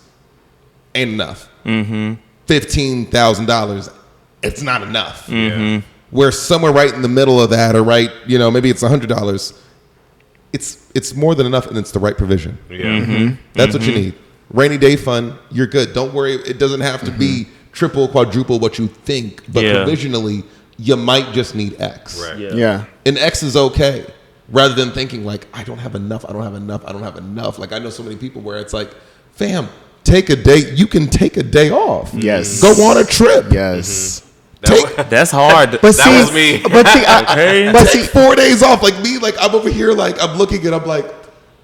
[0.97, 1.49] ain't enough.
[1.65, 2.15] Mm-hmm.
[2.49, 3.95] $15,000,
[4.43, 5.29] it's not enough.
[5.29, 5.83] Yeah.
[6.13, 9.59] Where somewhere right in the middle of that, or right, you know, maybe it's $100,
[10.53, 12.59] it's, it's more than enough and it's the right provision.
[12.71, 12.77] Yeah.
[12.77, 13.13] Mm-hmm.
[13.13, 13.35] Mm-hmm.
[13.55, 14.03] That's what you mm-hmm.
[14.03, 14.15] need.
[14.51, 15.95] Rainy day fund, you're good.
[15.95, 19.85] Don't worry, it doesn't have to be triple, quadruple what you think, but Yeah.
[19.85, 20.45] provisionally,
[20.77, 22.21] you might just need X.
[22.21, 22.39] Right.
[22.39, 22.55] Yeah.
[22.55, 22.85] Yeah.
[23.07, 24.07] And X is okay.
[24.49, 27.17] Rather than thinking like, I don't have enough, I don't have enough, I don't have
[27.17, 27.59] enough.
[27.59, 28.93] Like I know so many people where it's like,
[29.33, 29.69] fam,
[30.05, 30.73] take a day.
[30.75, 32.13] You can take a day off.
[32.13, 32.61] Yes.
[32.61, 33.47] Go on a trip.
[33.51, 34.29] Yes.
[34.63, 35.73] That Take- was- That's hard.
[35.73, 36.63] But That see, was me.
[36.63, 37.73] But see, I, Okay.
[37.73, 38.83] but see, four days off.
[38.83, 41.13] Like me, like I'm over here, like I'm looking and I'm like,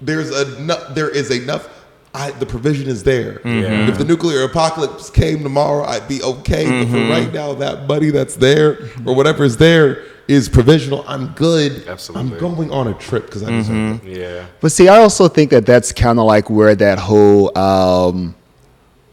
[0.01, 0.93] there's enough.
[0.93, 1.67] There is enough.
[2.13, 3.39] I, the provision is there.
[3.45, 3.87] Yeah.
[3.87, 6.65] If the nuclear apocalypse came tomorrow, I'd be okay.
[6.65, 7.11] But for mm-hmm.
[7.11, 11.03] right now, that money that's there or whatever is there is provisional.
[11.07, 11.87] I'm good.
[11.87, 12.33] Absolutely.
[12.33, 14.07] I'm going on a trip because I deserve mm-hmm.
[14.07, 14.17] it.
[14.17, 14.45] yeah.
[14.59, 18.35] But see, I also think that that's kind of like where that whole um,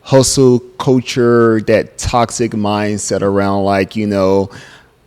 [0.07, 4.49] hustle culture, that toxic mindset around like you know,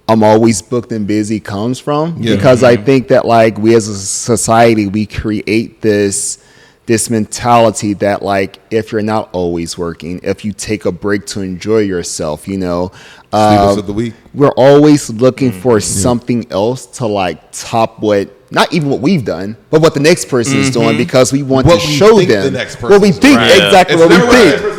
[0.09, 2.21] I'm always booked and busy comes from.
[2.21, 2.35] Yeah.
[2.35, 2.85] Because I mm-hmm.
[2.85, 6.43] think that like we as a society, we create this
[6.85, 11.41] this mentality that like if you're not always working, if you take a break to
[11.41, 12.89] enjoy yourself, you know,
[13.29, 14.15] Sleepers uh, of the week.
[14.33, 16.01] we're always looking for mm-hmm.
[16.01, 20.27] something else to like top what not even what we've done, but what the next
[20.27, 20.97] person is doing mm-hmm.
[20.97, 23.37] because we want What to we show think them the next what we think doing.
[23.37, 24.78] exactly It's what we never what the think.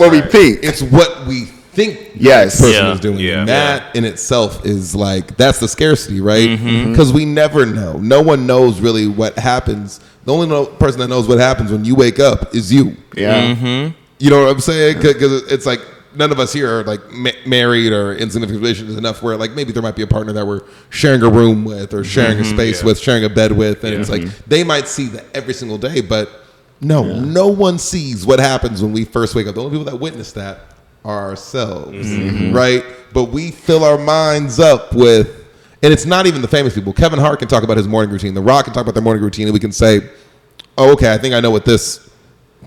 [0.00, 0.60] What we think.
[0.62, 2.58] It's what we think Yes.
[2.58, 2.92] the person Yeah.
[2.92, 3.18] is doing.
[3.18, 3.38] Yeah.
[3.40, 6.48] And that in itself is like that's the scarcity, right?
[6.48, 6.90] Mm-hmm.
[6.90, 7.94] Because we never know.
[7.98, 10.00] No one knows really what happens.
[10.24, 12.96] The only person that knows what happens when you wake up is you.
[13.16, 13.54] Yeah.
[13.54, 13.94] Mm-hmm.
[14.18, 14.96] You know what I'm saying?
[15.00, 15.80] Because it's like
[16.14, 19.52] none of us here are like ma- married or in significant relations enough where like
[19.52, 22.42] maybe there might be a partner that we're sharing a room with or sharing a
[22.42, 22.56] mm-hmm.
[22.56, 22.86] space Yeah.
[22.86, 24.44] with, sharing a bed with, and it's like mm-hmm.
[24.46, 26.39] they might see that every single day, but
[26.80, 29.54] no, no one sees what happens when we first wake up.
[29.54, 30.60] The only people that witness that
[31.04, 32.54] are ourselves, mm-hmm.
[32.54, 32.84] right?
[33.12, 35.36] But we fill our minds up with.
[35.82, 36.92] And it's not even the famous people.
[36.92, 38.34] Kevin Hart can talk about his morning routine.
[38.34, 40.00] The Rock can talk about their morning routine, and we can say,
[40.76, 42.10] "Oh, okay, I think I know what this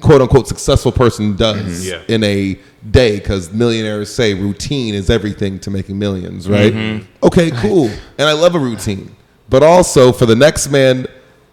[0.01, 2.09] quote unquote successful person does mm-hmm.
[2.09, 2.15] Yeah.
[2.15, 6.73] in a day because millionaires say routine is everything to making millions, right?
[6.73, 7.25] Mm-hmm.
[7.25, 7.89] Okay, cool.
[8.17, 9.15] And I love a routine.
[9.49, 11.07] But also for the next man,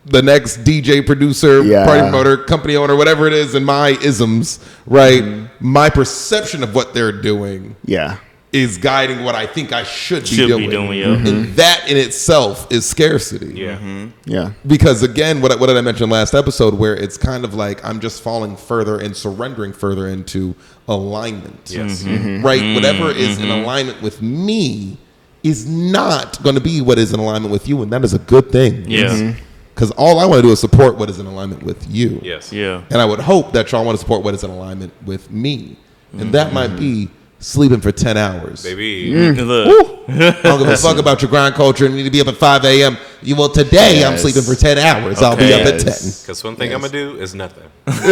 [0.07, 1.85] the next DJ, producer, Yeah.
[1.85, 5.23] party promoter, company owner, whatever it is in my isms, right?
[5.23, 5.47] Mm-hmm.
[5.61, 8.17] My perception of what they're doing Yeah.
[8.53, 10.71] is guiding what I think I should be Should be doing.
[10.71, 11.05] doing, yeah.
[11.07, 11.27] Mm-hmm.
[11.27, 13.77] And that in itself is scarcity Yeah.
[13.77, 14.07] Mm-hmm.
[14.25, 14.53] Yeah.
[14.67, 18.01] because again what, what did i mention last episode where it's kind of like i'm
[18.01, 20.55] just falling further and surrendering further into
[20.89, 22.05] alignment Yes.
[22.43, 24.97] right whatever is in alignment with me
[25.43, 28.19] is not going to be what is in alignment with you and that is a
[28.19, 29.35] good thing Yeah.
[29.81, 32.53] Because all i want to do is support what is in alignment with you Yes.
[32.53, 32.83] Yeah.
[32.91, 35.77] and i would hope that y'all want to support what is in alignment with me
[36.13, 37.09] and that might be
[37.41, 39.11] sleeping for 10 hours Baby.
[39.11, 39.47] Mm.
[39.47, 40.01] Look.
[40.09, 42.29] I don't give a fuck about your grind culture and you need to be up
[42.29, 42.97] at 5 a.m.
[43.23, 45.23] You well today I'm sleeping for 10 hours.
[45.23, 45.83] I'll be up at 10.
[45.83, 47.65] Because one thing I'm going to do is nothing.
[47.87, 48.07] it's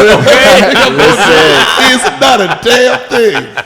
[2.20, 3.56] not a damn thing.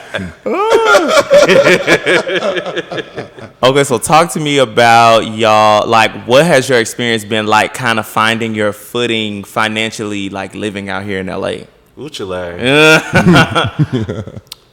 [3.63, 5.87] Okay, so talk to me about y'all.
[5.87, 10.89] Like, what has your experience been like, kind of finding your footing financially, like living
[10.89, 11.63] out here in LA?
[11.97, 12.59] Uchile.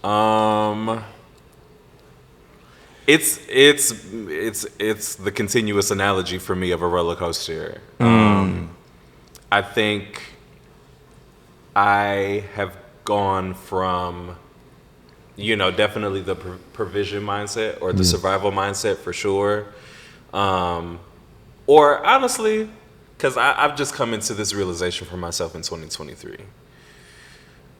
[0.04, 1.04] Um,
[3.06, 7.80] it's it's it's it's the continuous analogy for me of a roller coaster.
[7.98, 8.70] Um,
[9.50, 10.22] I think
[11.74, 14.36] I have gone from,
[15.36, 19.66] you know, definitely the pr- provision mindset or the survival mindset for sure,
[20.32, 21.00] um,
[21.66, 22.70] or honestly,
[23.16, 26.38] because I've just come into this realization for myself in 2023.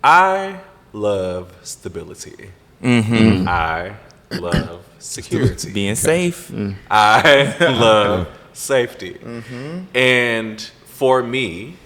[0.03, 0.61] I
[0.93, 2.51] love stability.
[2.83, 3.49] Mm-hmm.
[3.49, 3.97] I
[4.31, 5.73] love security.
[5.75, 6.51] Being safe.
[6.91, 9.15] I love safety.
[9.15, 9.97] Mm-hmm.
[9.97, 11.77] And for me,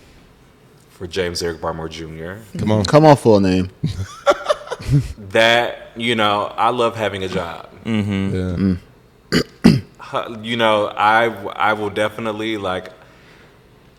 [0.91, 2.85] for James Eric Barmore Jr., Come on.
[2.85, 3.71] Come on, full name.
[5.19, 7.69] that, you know, I love having a job.
[7.85, 8.75] Mm-hmm.
[8.75, 8.77] Yeah.
[10.15, 11.25] Uh, You know, I,
[11.57, 12.93] I will definitely like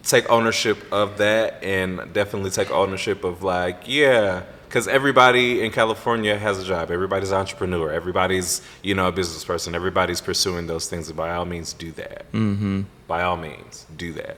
[0.04, 4.44] take ownership of that and definitely take ownership of like, yeah,
[4.76, 6.92] because everybody in California has a job.
[6.92, 7.94] Everybody's an entrepreneur.
[7.94, 9.74] Everybody's, you know, a business person.
[9.74, 11.08] Everybody's pursuing those things.
[11.08, 12.30] And by all means, do that.
[12.34, 12.82] Mm-hmm.
[13.08, 14.36] By all means, do that.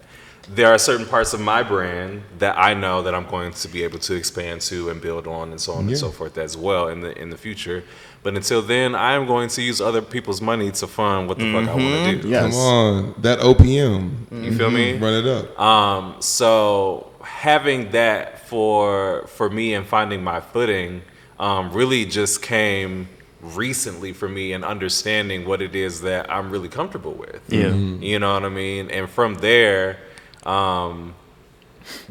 [0.48, 3.84] There are certain parts of my brand that I know that I'm going to be
[3.84, 6.90] able to expand to and build on and so on and so forth as well
[6.90, 7.84] in the in the future.
[8.22, 11.52] But until then, I am going to use other people's money to fund what the
[11.52, 12.30] fuck I want to do.
[12.30, 12.54] Yes.
[12.54, 13.22] Come on.
[13.24, 14.44] That OPM.
[14.44, 14.98] You feel me?
[14.98, 15.60] Run it up.
[15.60, 21.02] Um, so having that for for me and finding my footing
[21.40, 23.08] um, really just came
[23.42, 27.42] recently for me and understanding what it is that I'm really comfortable with.
[27.48, 27.68] Yeah.
[27.70, 28.90] You know what I mean?
[28.90, 30.00] And from there,
[30.44, 31.14] um,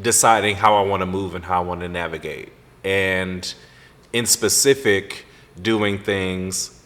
[0.00, 2.52] deciding how I want to move and how I want to navigate.
[2.84, 3.52] And
[4.12, 5.24] in specific,
[5.60, 6.80] doing things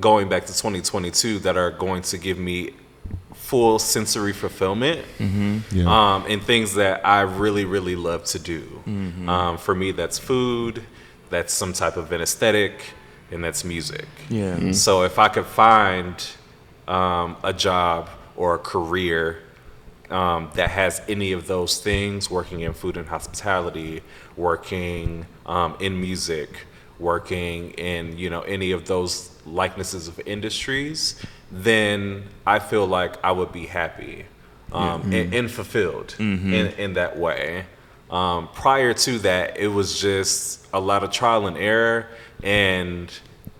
[0.00, 2.70] going back to 2022 that are going to give me
[3.34, 5.04] full sensory fulfillment
[5.70, 5.84] Yeah.
[6.14, 8.82] um, and things that I really, really love to do.
[9.28, 10.82] Um, for me, that's food,
[11.30, 12.72] that's some type of an aesthetic,
[13.30, 14.06] and that's music.
[14.28, 14.72] Yeah.
[14.72, 16.14] So if I could find
[16.88, 19.42] um, a job or a career
[20.10, 24.02] um, that has any of those things, working in food and hospitality,
[24.36, 26.66] working um, in music,
[26.98, 31.16] working in you know any of those likenesses of industries,
[31.52, 34.24] then I feel like I would be happy
[34.72, 35.34] um, and, mm-hmm.
[35.34, 36.52] and fulfilled mm-hmm.
[36.52, 37.66] in, in that way.
[38.10, 42.08] Um, prior to that, it was just a lot of trial and error
[42.42, 43.12] and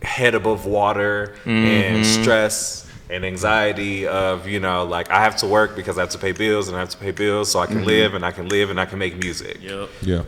[0.03, 2.23] head above water and mm-hmm.
[2.23, 6.19] stress and anxiety of you know like I have to work because I have to
[6.19, 8.49] pay bills and I have to pay bills so I can live and I can
[8.49, 9.59] live and I can make music.
[9.61, 9.89] Yep.
[10.01, 10.23] Yeah.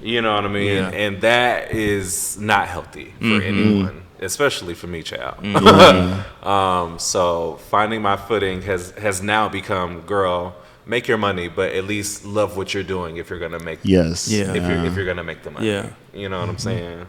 [0.00, 0.76] You know what I mean?
[0.76, 0.90] Yeah.
[0.90, 5.44] And that is not healthy for anyone, especially for me, child.
[6.46, 11.84] um, so finding my footing has has now become, girl, make your money, but at
[11.84, 14.28] least love what you're doing if you're gonna make Yes.
[14.28, 14.52] Yeah.
[14.54, 15.66] if you're if you're gonna make the money.
[15.68, 15.90] Yeah.
[16.12, 17.06] You know what I'm saying?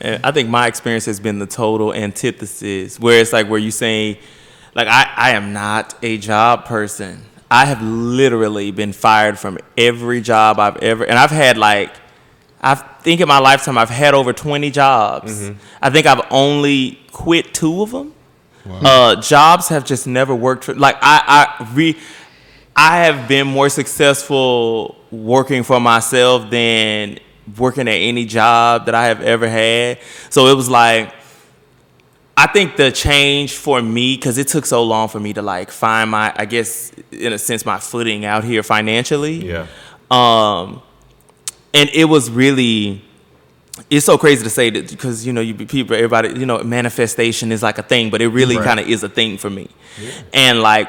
[0.00, 3.70] And I think my experience has been the total antithesis, where it's like where you
[3.70, 4.16] saying,
[4.74, 7.22] like I, I am not a job person.
[7.50, 11.92] I have literally been fired from every job I've ever, and I've had like,
[12.60, 15.50] I think in my lifetime I've had over twenty jobs.
[15.80, 18.14] I think I've only quit two of them.
[18.68, 21.96] Uh, jobs have just never worked for like I I re.
[22.76, 27.18] I have been more successful working for myself than
[27.58, 29.98] working at any job that I have ever had.
[30.30, 31.12] So it was like,
[32.36, 35.70] I think the change for me, because it took so long for me to like
[35.70, 39.48] find my, I guess, in a sense, my footing out here financially.
[39.48, 39.66] Yeah.
[40.10, 40.80] Um,
[41.72, 43.02] and it was really,
[43.88, 47.52] it's so crazy to say that because you know you people everybody you know manifestation
[47.52, 49.68] is like a thing, but it really kind of is a thing for me.
[50.32, 50.88] And like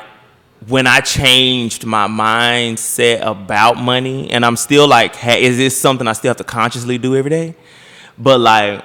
[0.67, 6.07] when I changed my mindset about money, and I'm still like, hey, is this something
[6.07, 7.55] I still have to consciously do every day?
[8.17, 8.83] But like,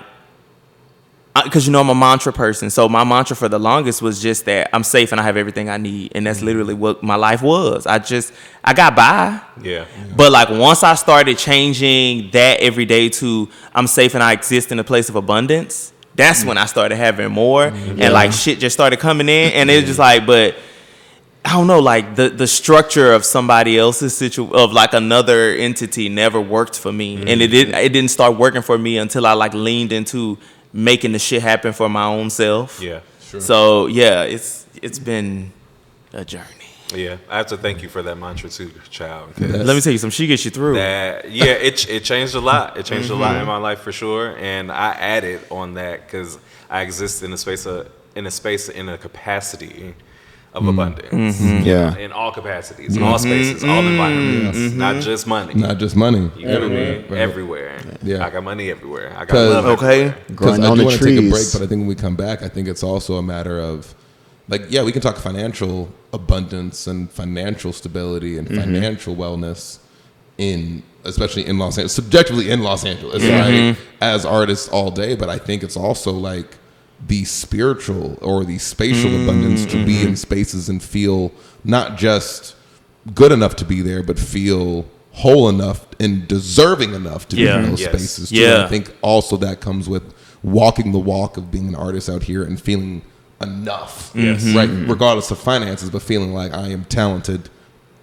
[1.45, 4.45] because you know I'm a mantra person, so my mantra for the longest was just
[4.45, 6.47] that I'm safe and I have everything I need, and that's mm-hmm.
[6.47, 7.87] literally what my life was.
[7.87, 8.33] I just
[8.65, 9.41] I got by.
[9.61, 9.87] Yeah.
[10.17, 14.73] But like once I started changing that every day to I'm safe and I exist
[14.73, 16.49] in a place of abundance, that's mm.
[16.49, 17.71] when I started having more.
[17.71, 18.03] Mm-hmm.
[18.03, 19.53] And like shit just started coming in.
[19.53, 20.57] And it's just like but
[21.45, 26.09] I don't know like the the structure of somebody else's situ of like another entity
[26.09, 27.17] never worked for me.
[27.17, 27.51] And it mm-hmm.
[27.51, 30.39] didn't it didn't start working for me until I like leaned into
[30.73, 32.81] making the shit happen for my own self.
[32.81, 33.01] Yeah.
[33.21, 33.41] Sure.
[33.41, 35.53] So yeah, it's it's been
[36.13, 36.45] a journey.
[36.95, 37.17] Yeah.
[37.29, 39.33] I have to thank you for that mantra too, child.
[39.41, 40.11] Let me tell you something.
[40.13, 40.75] She gets you through.
[40.75, 43.41] that yeah it, it changed a lot it changed a lot Mm-hmm.
[43.41, 46.39] in my life for sure and i added on that because
[46.71, 49.95] i exist in a space of in a space in a capacity
[50.57, 50.71] of Mm.
[50.75, 51.67] abundance Mm-hmm.
[51.73, 51.97] Yeah.
[52.05, 54.79] in all capacities in all spaces all environments Mm-hmm.
[54.87, 56.25] not just money Not just money.
[56.39, 57.05] you know what I mean?
[57.11, 57.21] Right.
[57.29, 57.73] everywhere
[58.11, 58.27] Yeah.
[58.27, 60.01] i got money everywhere i got love Okay.
[60.33, 62.17] Because I do the want to take a break, but I think when we come
[62.27, 63.95] back, I think it's also a matter of,
[64.53, 65.77] like, yeah, we can talk financial
[66.21, 69.61] abundance and financial stability and financial wellness
[70.39, 73.77] in, especially in Los Angeles, subjectively in Los Angeles, right?
[74.01, 76.51] As artists all day, but I think it's also like
[77.05, 80.15] the spiritual or the spatial abundance to be in mm-hmm.
[80.15, 81.33] spaces and feel
[81.65, 82.55] not just
[83.15, 87.59] good enough to be there, but feel whole enough and deserving enough to Yeah.
[87.59, 87.89] be in those Yes.
[87.91, 88.29] spaces.
[88.31, 88.37] Too.
[88.37, 88.65] Yeah.
[88.65, 90.03] I think also that comes with
[90.43, 93.03] walking the walk of being an artist out here and feeling
[93.41, 94.45] enough, Yes.
[94.55, 94.69] right?
[94.69, 94.91] Mm-hmm.
[94.91, 97.49] Regardless of finances, but feeling like I am talented.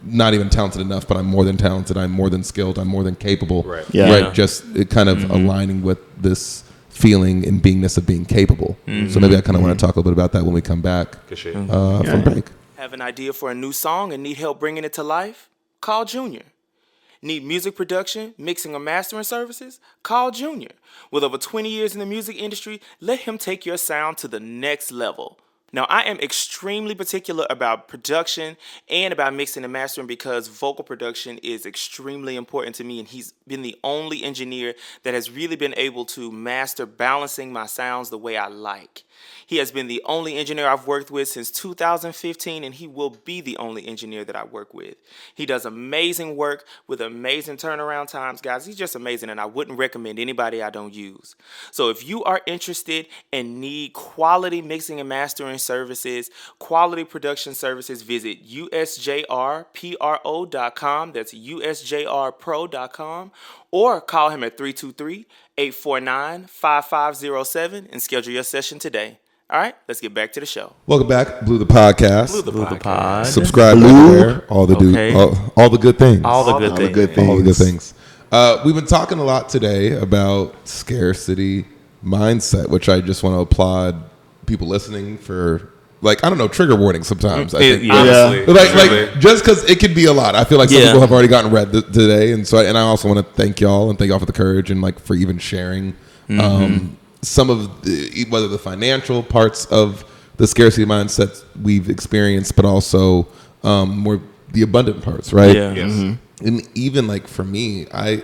[0.05, 1.97] Not even talented enough, but I'm more than talented.
[1.97, 2.77] I'm more than skilled.
[2.77, 3.63] I'm more than capable.
[3.63, 3.85] Right.
[3.91, 4.09] Yeah.
[4.09, 4.33] Right.
[4.33, 5.31] Just it kind of mm-hmm.
[5.31, 8.77] aligning with this feeling and beingness of being capable.
[9.09, 10.61] So maybe I kind of want to talk a little bit about that when we
[10.61, 11.55] come back Good shit.
[11.55, 12.45] uh, from break.
[12.77, 15.49] Have an idea for a new song and need help bringing it to life?
[15.81, 16.43] Call Junior.
[17.21, 19.79] Need music production, mixing, or mastering services?
[20.03, 20.71] Call Junior.
[21.09, 24.39] With over 20 years in the music industry, let him take your sound to the
[24.41, 25.37] next level.
[25.73, 28.57] Now, I am extremely particular about production
[28.87, 33.33] and about mixing and mastering because vocal production is extremely important to me, and he's
[33.47, 38.19] been the only engineer that has really been able to master balancing my sounds the
[38.19, 39.03] way I like.
[39.47, 43.41] He has been the only engineer I've worked with since 2015, and he will be
[43.41, 44.95] the only engineer that I work with.
[45.33, 48.65] He does amazing work with amazing turnaround times, guys.
[48.65, 51.35] He's just amazing, and I wouldn't recommend anybody I don't use.
[51.71, 58.03] So if you are interested and need quality mixing and mastering services, quality production services,
[58.03, 59.63] visit usjrpro.com.
[61.13, 63.31] That's usjrpro.com.
[63.71, 65.25] Or call him at 323
[65.57, 69.19] 849 5507 and schedule your session today.
[69.49, 70.73] All right, let's get back to the show.
[70.87, 72.31] Welcome back, Blue the podcast.
[72.31, 72.81] Blue the Blue the podcast.
[72.81, 73.25] pod.
[73.27, 73.87] Subscribe Blue.
[74.15, 74.45] everywhere.
[74.49, 76.21] All the do, all, all the good things.
[76.23, 76.89] All the good All things.
[76.89, 77.91] the good all the good things.
[77.91, 77.93] things.
[78.31, 81.65] Uh, we've been talking a lot today about scarcity
[82.03, 84.03] mindset, which I just want to applaud
[84.45, 85.69] people listening for.
[86.01, 87.53] Like I don't know, trigger warning sometimes.
[87.55, 87.83] I It- think.
[87.85, 87.95] yeah.
[87.95, 89.05] Honestly, But like, truly.
[89.05, 90.35] like just because it could be a lot.
[90.35, 90.87] I feel like some Yeah.
[90.87, 93.61] people have already gotten read th- today, and so and I also want to thank
[93.61, 95.93] y'all and thank y'all for the courage and like for even sharing
[96.37, 100.03] um, some of the, whether the financial parts of
[100.35, 103.25] the scarcity mindset we've experienced, but also
[103.63, 104.19] um, more
[104.51, 105.55] the abundant parts, right?
[105.55, 105.71] Yeah.
[105.73, 106.17] Yes.
[106.41, 108.23] and even like for me, I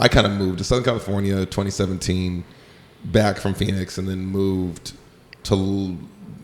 [0.00, 2.42] I kind of moved to Southern California 2017,
[3.04, 4.94] back from Phoenix, and then moved
[5.44, 5.96] to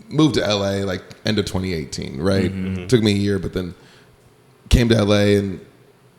[0.09, 2.45] move to LA like end of 2018, right?
[2.45, 2.67] Mm-hmm.
[2.67, 2.87] Mm-hmm.
[2.87, 3.75] Took me a year, but then
[4.69, 5.61] came to LA and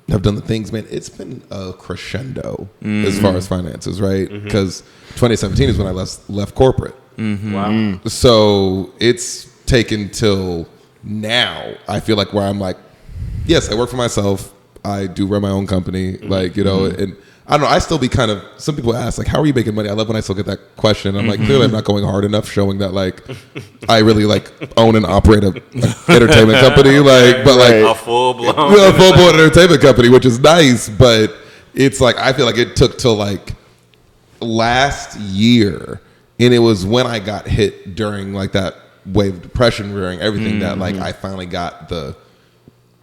[0.10, 0.86] have done the things, man.
[0.90, 3.38] It's been a crescendo as far mm-hmm.
[3.38, 4.30] as finances, right?
[4.30, 4.82] Because
[5.16, 6.96] 2017 is when I left left corporate.
[7.18, 8.00] Wow.
[8.06, 10.68] So it's taken till
[11.04, 11.76] now.
[11.88, 12.78] I feel like where I'm like,
[13.46, 14.54] yes, I work for myself.
[14.86, 16.18] I do run my own company.
[16.18, 17.16] Like you know, and
[17.50, 17.68] I don't know.
[17.68, 18.44] I still be kind of.
[18.58, 19.88] Some people ask like, how are you making money?
[19.88, 21.16] I love when I still get that question.
[21.16, 21.76] I'm like, clearly I'm mm-hmm.
[21.76, 23.24] not going hard enough, showing that like
[23.88, 27.00] I really like own and operate a, a entertainment company.
[27.00, 28.54] Like, but like A full blown.
[28.54, 31.38] know, full blown entertainment company, which is nice, but
[31.74, 33.54] it's like I feel like it took till like
[34.42, 36.02] last year,
[36.42, 40.60] and it was when I got hit during like that wave of depression, during everything
[40.60, 41.04] that like mm-hmm.
[41.04, 42.18] I finally got the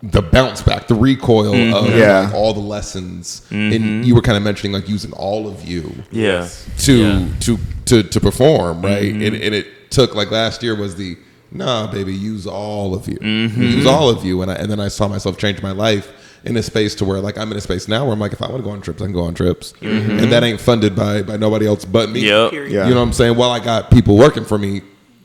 [0.04, 1.74] the bounce back, the recoil mm-hmm.
[1.74, 2.20] of Yeah.
[2.20, 3.46] like, all the lessons.
[3.50, 4.02] And mm-hmm.
[4.02, 6.48] you were kind of mentioning like using all of you Yeah.
[6.80, 7.26] to Yeah.
[7.40, 9.12] to to to perform, right?
[9.12, 9.22] Mm-hmm.
[9.22, 11.16] And, and it took like last year was the
[11.50, 14.88] nah, baby, use all of you, use all of you, and I, and then I
[14.88, 16.12] saw myself change my life
[16.44, 18.42] in a space to where like I'm in a space now where I'm like, if
[18.42, 20.94] I want to go on trips, I can go on trips, and that ain't funded
[20.94, 22.20] by by nobody else but me.
[22.20, 22.52] Yep.
[22.52, 22.60] Yeah.
[22.60, 23.36] You know what I'm saying?
[23.38, 24.82] Well, I got people working for me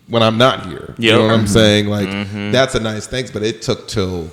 [0.08, 0.96] when I'm not here.
[0.98, 1.88] You know what I'm saying?
[1.88, 2.10] Like
[2.54, 4.30] that's a nice thing, but it took till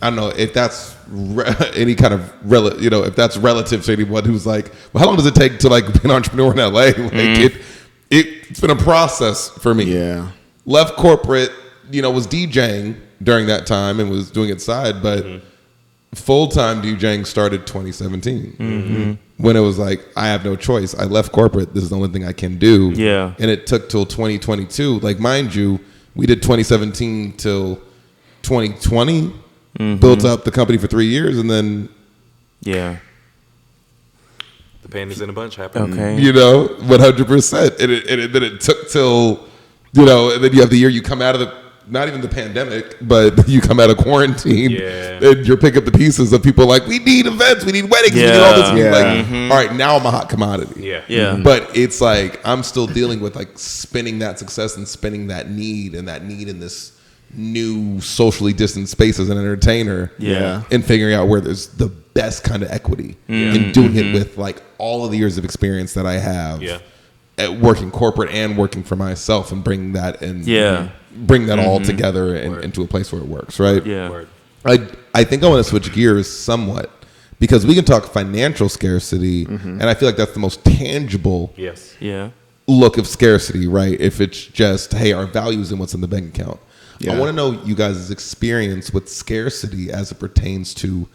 [0.00, 3.84] I don't know if that's re- any kind of rel- you know if that's relative
[3.84, 6.52] to anyone who's like, well, how long does it take to like be an entrepreneur
[6.52, 6.70] in LA?
[6.70, 7.42] Like mm-hmm.
[7.42, 7.56] it,
[8.10, 9.84] it, it's been a process for me.
[9.84, 10.30] Yeah.
[10.66, 11.50] left corporate,
[11.90, 15.44] you know, was DJing during that time and was doing it side, but mm-hmm.
[16.14, 19.42] full time DJing started 2017 mm-hmm.
[19.42, 20.94] when it was like I have no choice.
[20.94, 21.74] I left corporate.
[21.74, 22.92] This is the only thing I can do.
[22.94, 23.34] Yeah.
[23.40, 25.00] and it took till 2022.
[25.00, 25.80] Like mind you,
[26.14, 27.76] we did 2017 till
[28.42, 29.32] 2020.
[29.78, 30.00] Mm-hmm.
[30.00, 31.88] Built up the company for three years, and then
[32.62, 32.96] Yeah.
[34.82, 35.92] The panties in a bunch happened.
[35.94, 36.20] Okay.
[36.20, 37.26] you know, 100.
[37.26, 39.46] percent And it, then it took till
[39.92, 42.20] you know, and then you have the year you come out of the not even
[42.20, 45.22] the pandemic, but you come out of quarantine, Yeah.
[45.24, 48.14] and you're picking up the pieces of people like we need events, we need weddings,
[48.14, 48.60] we need all this.
[48.60, 48.68] Yeah.
[48.68, 49.48] And you're Yeah.
[49.48, 50.82] Like, all right, now I'm a hot commodity.
[50.82, 51.02] Yeah.
[51.08, 51.32] Yeah.
[51.32, 51.44] Mm-hmm.
[51.44, 55.94] But it's like I'm still dealing with like spinning that success and spinning that need
[55.94, 56.92] and that need in this
[57.34, 60.12] new socially distant space as an entertainer.
[60.18, 60.62] Yeah.
[60.70, 63.54] And figuring out where there's the best kind of equity mm.
[63.54, 64.14] and doing it mm-hmm.
[64.14, 66.62] with like all of the years of experience that I have.
[66.62, 66.80] Yeah.
[67.36, 70.88] At working corporate and working for myself and bring that and Yeah.
[71.14, 71.86] bring that all mm-hmm.
[71.86, 73.84] together and, into a place where it works, right?
[73.86, 74.10] Yeah.
[74.10, 74.28] Word.
[74.64, 76.90] I I think I want to switch gears somewhat
[77.38, 79.80] because we can talk financial scarcity, mm-hmm.
[79.80, 81.94] and I feel like that's the most tangible Yes.
[82.00, 82.30] Yeah.
[82.66, 83.98] look of scarcity, right?
[84.00, 86.58] If it's just hey, our values and what's in the bank account.
[87.06, 91.08] I want to know you guys' experience with scarcity as it pertains to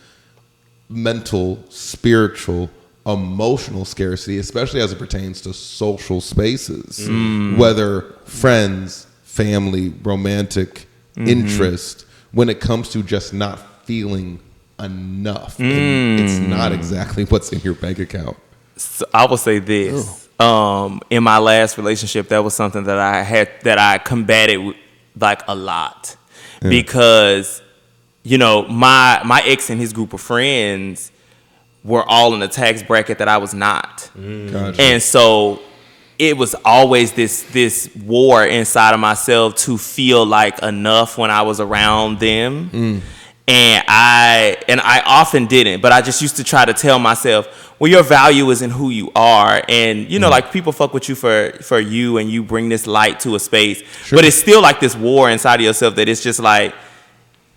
[0.90, 2.70] mental, spiritual,
[3.06, 7.58] emotional scarcity, especially as it pertains to social spaces, mm.
[7.58, 11.28] whether friends, family, romantic mm-hmm.
[11.28, 14.40] interest, when it comes to just not feeling
[14.80, 15.60] enough.
[15.60, 16.48] And it's mm.
[16.48, 18.38] not exactly what's in your bank account.
[18.78, 20.06] So I will say this.
[20.08, 20.20] Oh.
[20.40, 24.76] Um, in my last relationship, that was something that I had that I combated with,
[25.20, 26.16] like a lot
[26.62, 27.62] because
[28.24, 31.12] you know my my ex and his group of friends
[31.84, 34.10] were all in the tax bracket that I was not.
[34.18, 34.52] Mm.
[34.52, 34.82] Gotcha.
[34.82, 35.62] And so
[36.18, 41.42] it was always this this war inside of myself to feel like enough when I
[41.42, 42.70] was around them.
[42.70, 43.02] Mm.
[43.46, 47.76] And I and I often didn't, but I just used to try to tell myself,
[47.78, 49.62] well, your value is in who you are.
[49.68, 52.88] And you know, like people fuck with you for for you and you bring this
[52.88, 53.84] light to a space.
[54.10, 56.74] But it's still like this war inside of yourself that it's just like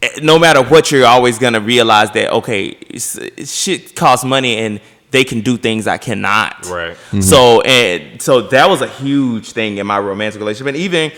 [0.02, 4.80] eh, no matter what, you're always gonna realize that okay, shit costs money and
[5.12, 6.66] they can do things I cannot.
[6.66, 6.96] Right.
[7.20, 11.12] So and so that was a huge thing in my romantic relationship, and even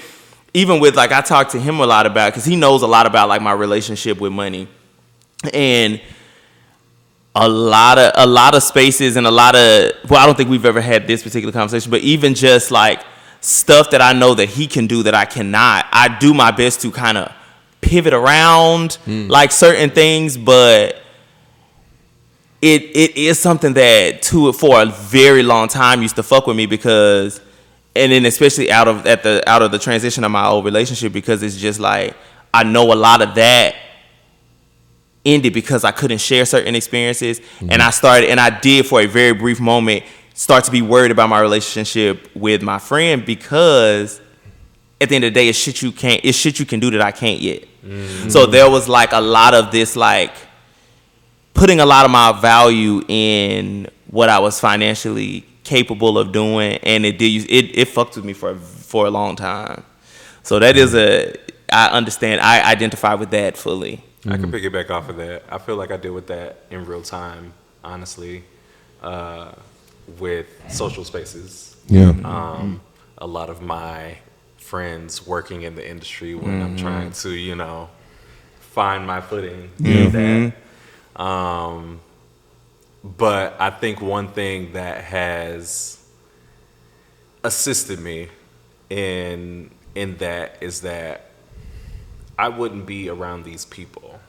[0.54, 3.06] even with like I talked to him a lot about because he knows a lot
[3.06, 4.68] about like my relationship with money,
[5.52, 6.00] and
[7.34, 10.50] a lot of a lot of spaces and a lot of well, I don't think
[10.50, 13.02] we've ever had this particular conversation, but even just like
[13.40, 16.80] stuff that I know that he can do that I cannot, I do my best
[16.82, 17.32] to kind of
[17.80, 19.28] pivot around hmm.
[19.28, 21.00] like certain things, but
[22.60, 26.46] it it is something that to it for a very long time used to fuck
[26.46, 27.40] with me because
[27.96, 31.12] and then especially out of at the out of the transition of my old relationship
[31.12, 32.14] because it's just like
[32.52, 33.74] I know a lot of that
[35.24, 37.38] ended because I couldn't share certain experiences.
[37.60, 37.82] And mm-hmm.
[37.82, 41.28] I started and I did for a very brief moment start to be worried about
[41.28, 44.20] my relationship with my friend because
[45.00, 46.90] at the end of the day it's shit you can't it's shit you can do
[46.90, 47.64] that I can't yet.
[47.84, 48.28] Mm-hmm.
[48.28, 50.32] So there was like a lot of this like
[51.54, 57.04] putting a lot of my value in what I was financially capable of doing, and
[57.04, 59.84] it did it it fucked with me for for a long time.
[60.42, 61.34] So that is a
[61.70, 62.40] I understand.
[62.40, 64.02] I identify with that fully.
[64.26, 65.44] I can piggyback off of that.
[65.50, 67.52] I feel like I deal with that in real time,
[67.84, 68.44] honestly,
[69.02, 69.52] uh,
[70.18, 71.76] with social spaces.
[71.86, 72.14] Yeah.
[72.24, 72.80] Um,
[73.18, 74.18] a lot of my
[74.56, 77.88] friends working in the industry when I'm trying to, you know,
[78.60, 81.22] find my footing in that.
[81.22, 82.00] Um,
[83.02, 85.98] but I think one thing that has
[87.44, 88.28] assisted me
[88.90, 91.30] in in that is that
[92.38, 94.20] I wouldn't be around these people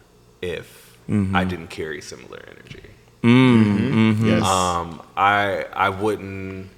[0.41, 1.35] if mm-hmm.
[1.35, 2.83] I didn't carry similar energy.
[3.23, 4.25] Mm-hmm.
[4.25, 4.43] Yes.
[4.43, 6.69] Um, I I wouldn't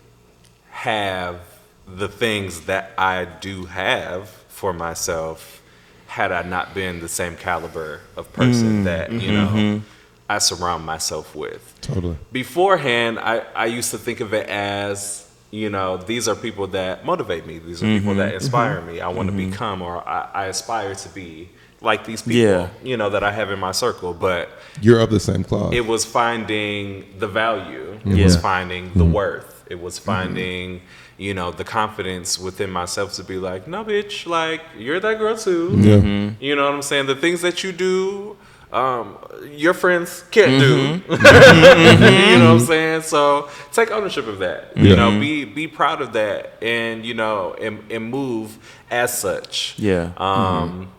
[0.69, 1.39] have
[1.87, 5.61] the things that I do have for myself
[6.07, 8.83] had I not been the same caliber of person mm.
[8.85, 9.55] that you mm-hmm.
[9.55, 9.81] know
[10.29, 11.70] I surround myself with.
[11.82, 12.17] Totally.
[12.32, 17.05] Beforehand, I, I used to think of it as you know these are people that
[17.05, 17.59] motivate me.
[17.59, 18.36] These are people that mm-hmm.
[18.36, 18.88] inspire mm-hmm.
[18.88, 19.01] me.
[19.01, 19.51] I want to mm-hmm.
[19.51, 21.49] become or I, I aspire to be
[21.82, 22.39] like these people.
[22.39, 22.69] Yeah.
[22.84, 24.49] You know that I have in my circle, but
[24.82, 25.73] You're of the same cloth.
[25.73, 28.23] it was finding the value it Yeah.
[28.23, 30.82] was finding the worth it was finding
[31.17, 35.38] you know the confidence within myself to be like no bitch like you're that girl
[35.38, 36.32] too yeah.
[36.39, 38.36] you know what i'm saying the things that you do
[38.72, 39.17] um,
[39.51, 41.01] your friends can't do.
[41.11, 43.01] You know what i'm saying?
[43.01, 44.76] So take ownership of that.
[44.78, 48.57] You know be be proud of that and you know and, and move
[48.89, 49.76] as such.
[49.78, 50.11] Yeah.
[50.17, 50.91] um,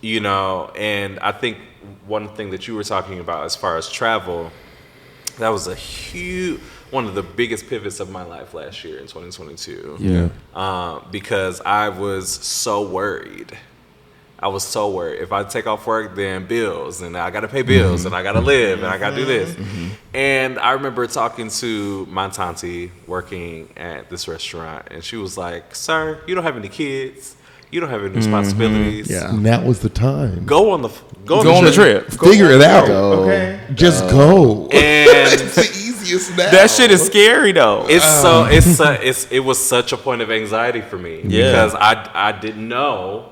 [0.00, 1.56] you know, and I think
[2.06, 4.52] one thing that you were talking about as far as travel,
[5.38, 6.60] that was a huge
[6.90, 9.96] one of the biggest pivots of my life last year in 2022.
[9.98, 10.28] Yeah.
[10.54, 13.58] Um, because I was so worried.
[14.44, 15.22] I was so worried.
[15.22, 18.08] If I take off work, then bills, and I got to pay bills, mm-hmm.
[18.08, 19.28] and I got to live, and I got to do mm-hmm.
[19.30, 19.54] this.
[19.54, 19.88] Mm-hmm.
[20.12, 25.74] And I remember talking to my tante working at this restaurant, and she was like,
[25.74, 27.36] "Sir, you don't have any kids.
[27.70, 29.10] You don't have any responsibilities.
[29.10, 29.30] Yeah.
[29.30, 30.44] And that was the time.
[30.44, 30.90] Go on the
[31.24, 32.08] go on, Go the, on the trip.
[32.08, 32.20] trip.
[32.20, 32.84] Figure it out.
[32.84, 33.58] Uh, go.
[33.72, 34.64] Just go.
[34.64, 34.70] And
[35.40, 36.50] it's the easiest now.
[36.50, 37.86] That shit is scary though.
[37.88, 38.52] it's so um.
[38.52, 41.50] it's su- it's it was such a point of anxiety for me Yeah.
[41.50, 43.30] because I I didn't know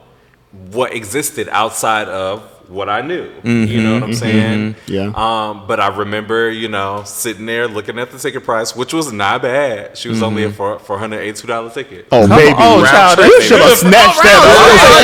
[0.52, 3.24] what existed outside of what I knew.
[3.44, 4.74] You know mm-hmm, what I'm saying?
[4.74, 5.12] Mm-hmm, yeah.
[5.14, 9.12] Um, but I remember, you know, sitting there looking at the ticket price, which was
[9.12, 9.96] not bad.
[9.98, 10.56] She was only a mm-hmm.
[10.56, 12.06] four four hundred eighty two dollar ticket.
[12.10, 12.54] Oh, baby.
[12.56, 13.44] oh, Round child, trip, you baby.
[13.46, 14.42] should have snatched that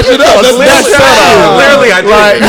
[0.09, 1.59] Snatch up.
[1.59, 2.41] Clearly, I did.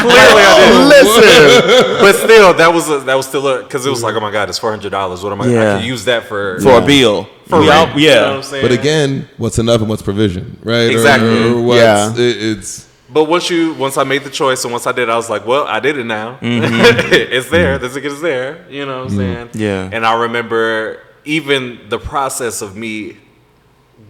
[0.00, 0.88] Clearly, I did.
[0.88, 2.00] Listen.
[2.00, 4.30] But still, that was a, that was still a because it was like, oh my
[4.30, 5.22] god, it's four hundred dollars.
[5.22, 5.46] What am I?
[5.46, 5.74] Yeah.
[5.74, 7.28] I can use that for for a bill.
[7.46, 8.58] For We all- rent, You know what yeah.
[8.58, 8.62] I'm?
[8.62, 10.88] But again, what's enough and what's provision, right?
[10.88, 11.50] Or- Exactly.
[11.50, 12.12] Or, what's, Yeah.
[12.12, 15.16] it- it's But once you once I made the choice and once I did, I
[15.16, 16.38] was like, well, I did it now.
[16.40, 17.12] Mm-hmm.
[17.12, 17.78] it's there.
[17.78, 18.64] The ticket is there.
[18.70, 19.50] You know what I'm saying?
[19.54, 19.90] Yeah.
[19.92, 23.16] And I remember even the process of me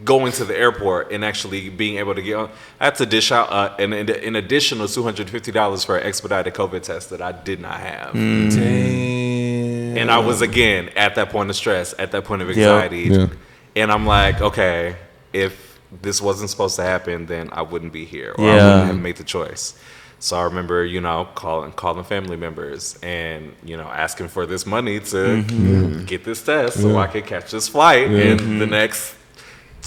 [0.05, 2.51] going to the airport and actually being able to get on.
[2.79, 6.07] I had to dish out uh, an, an additional two hundred fifty dollars for an
[6.07, 8.15] expedited COVID test that I did not have.
[8.15, 9.97] Mm.
[9.97, 13.09] And I was again at that point of stress, at that point of anxiety.
[13.11, 13.29] Yeah.
[13.77, 14.97] And I'm like, okay,
[15.33, 15.70] if
[16.03, 19.17] this wasn't supposed to happen, then I wouldn't be here or I wouldn't have made
[19.17, 19.79] the choice.
[20.19, 24.67] So I remember, you know, calling calling family members and, you know, asking for this
[24.67, 26.05] money to mm-hmm.
[26.05, 28.71] get this test so I could catch this flight in the mm-hmm.
[28.71, 29.15] next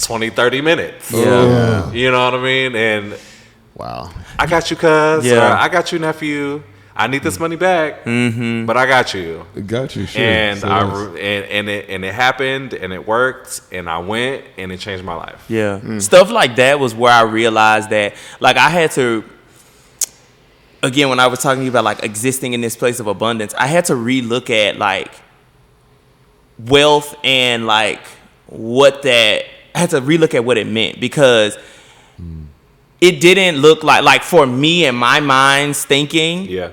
[0.02, 1.12] 20, 30 minutes.
[1.12, 1.92] Yeah.
[1.92, 2.74] You know what I mean?
[2.74, 3.16] And
[3.76, 4.10] Wow.
[4.38, 5.26] I got you, cuz.
[5.26, 5.56] Yeah.
[5.60, 6.62] I got you, nephew.
[6.96, 8.66] I need this money back, mm-hmm.
[8.66, 10.06] but I got you it got you.
[10.06, 10.22] Sure.
[10.22, 13.90] and So I it's- re- and and it and it happened and it worked and
[13.90, 15.44] I went and it changed my life.
[15.48, 15.98] Yeah.
[15.98, 19.24] Stuff like that was where I realized that like I had to
[20.84, 23.54] again when I was talking to you about like existing in this place of abundance,
[23.54, 25.10] I had to relook at like
[26.58, 28.00] wealth and like
[28.46, 31.58] what that I had to relook at what it meant because
[33.00, 36.70] it didn't look like like for me and my mind's thinking Yeah,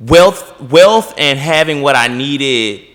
[0.00, 2.86] wealth wealth and having what I needed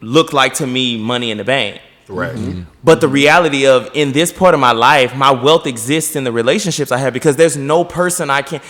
[0.00, 1.80] looked like to me money in the bank.
[2.08, 2.34] right.
[2.34, 2.62] Mm-hmm.
[2.84, 6.32] But the reality of in this part of my life, my wealth exists in the
[6.32, 8.60] relationships I have because there's no person I can.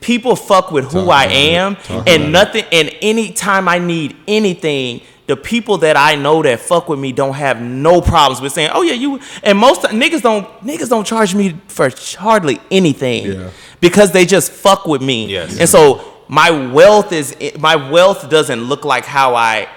[0.00, 2.28] People fuck with who Talk I am, Talk about and it.
[2.28, 2.64] nothing.
[2.72, 7.34] And anytime I need anything, the people that I know that fuck with me don't
[7.34, 11.34] have no problems with saying, "Oh yeah, you." And most niggas don't niggas don't charge
[11.34, 13.50] me for hardly anything Yeah.
[13.80, 15.26] because they just fuck with me.
[15.28, 15.58] Yes.
[15.58, 19.68] And so my wealth is my wealth doesn't look like how I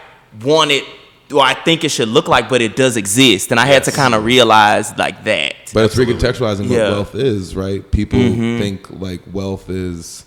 [0.44, 0.84] want it
[1.34, 3.52] or I think it should look like, but it does exist.
[3.52, 5.56] And I had to kind of realize like that.
[5.74, 7.90] But it's recontextualizing what wealth is, right?
[7.90, 10.26] People think like wealth is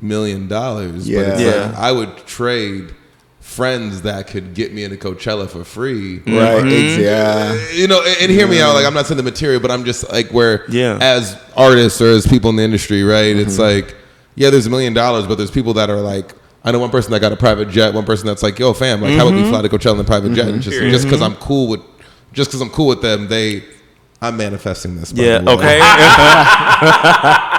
[0.00, 1.38] million dollars, but it's Yeah.
[1.38, 1.66] Yeah.
[1.66, 2.94] like I would trade
[3.40, 6.18] friends that could get me into Coachella for free.
[6.26, 6.64] Right.
[6.66, 7.70] ex- Yeah.
[7.72, 8.74] You know, and, and hear me out.
[8.74, 10.98] Like I'm not saying the material, but I'm just like where, Yeah.
[11.00, 13.36] as artists or as people in the industry, right?
[13.36, 13.62] It's Mm-hmm.
[13.88, 13.96] like,
[14.36, 16.34] yeah, there's a million dollars, but there's people that are like.
[16.64, 17.94] I know one person that got a private jet.
[17.94, 19.44] One person that's like, "Yo, fam, like, how would Mm-hmm.
[19.44, 21.80] we fly to Coachella in a private jet?" And just just because I'm cool with,
[22.32, 23.62] just because I'm cool with them, they,
[24.20, 25.12] I'm manifesting this.
[25.12, 25.38] by Yeah.
[25.38, 25.52] the way.
[25.54, 25.78] Okay.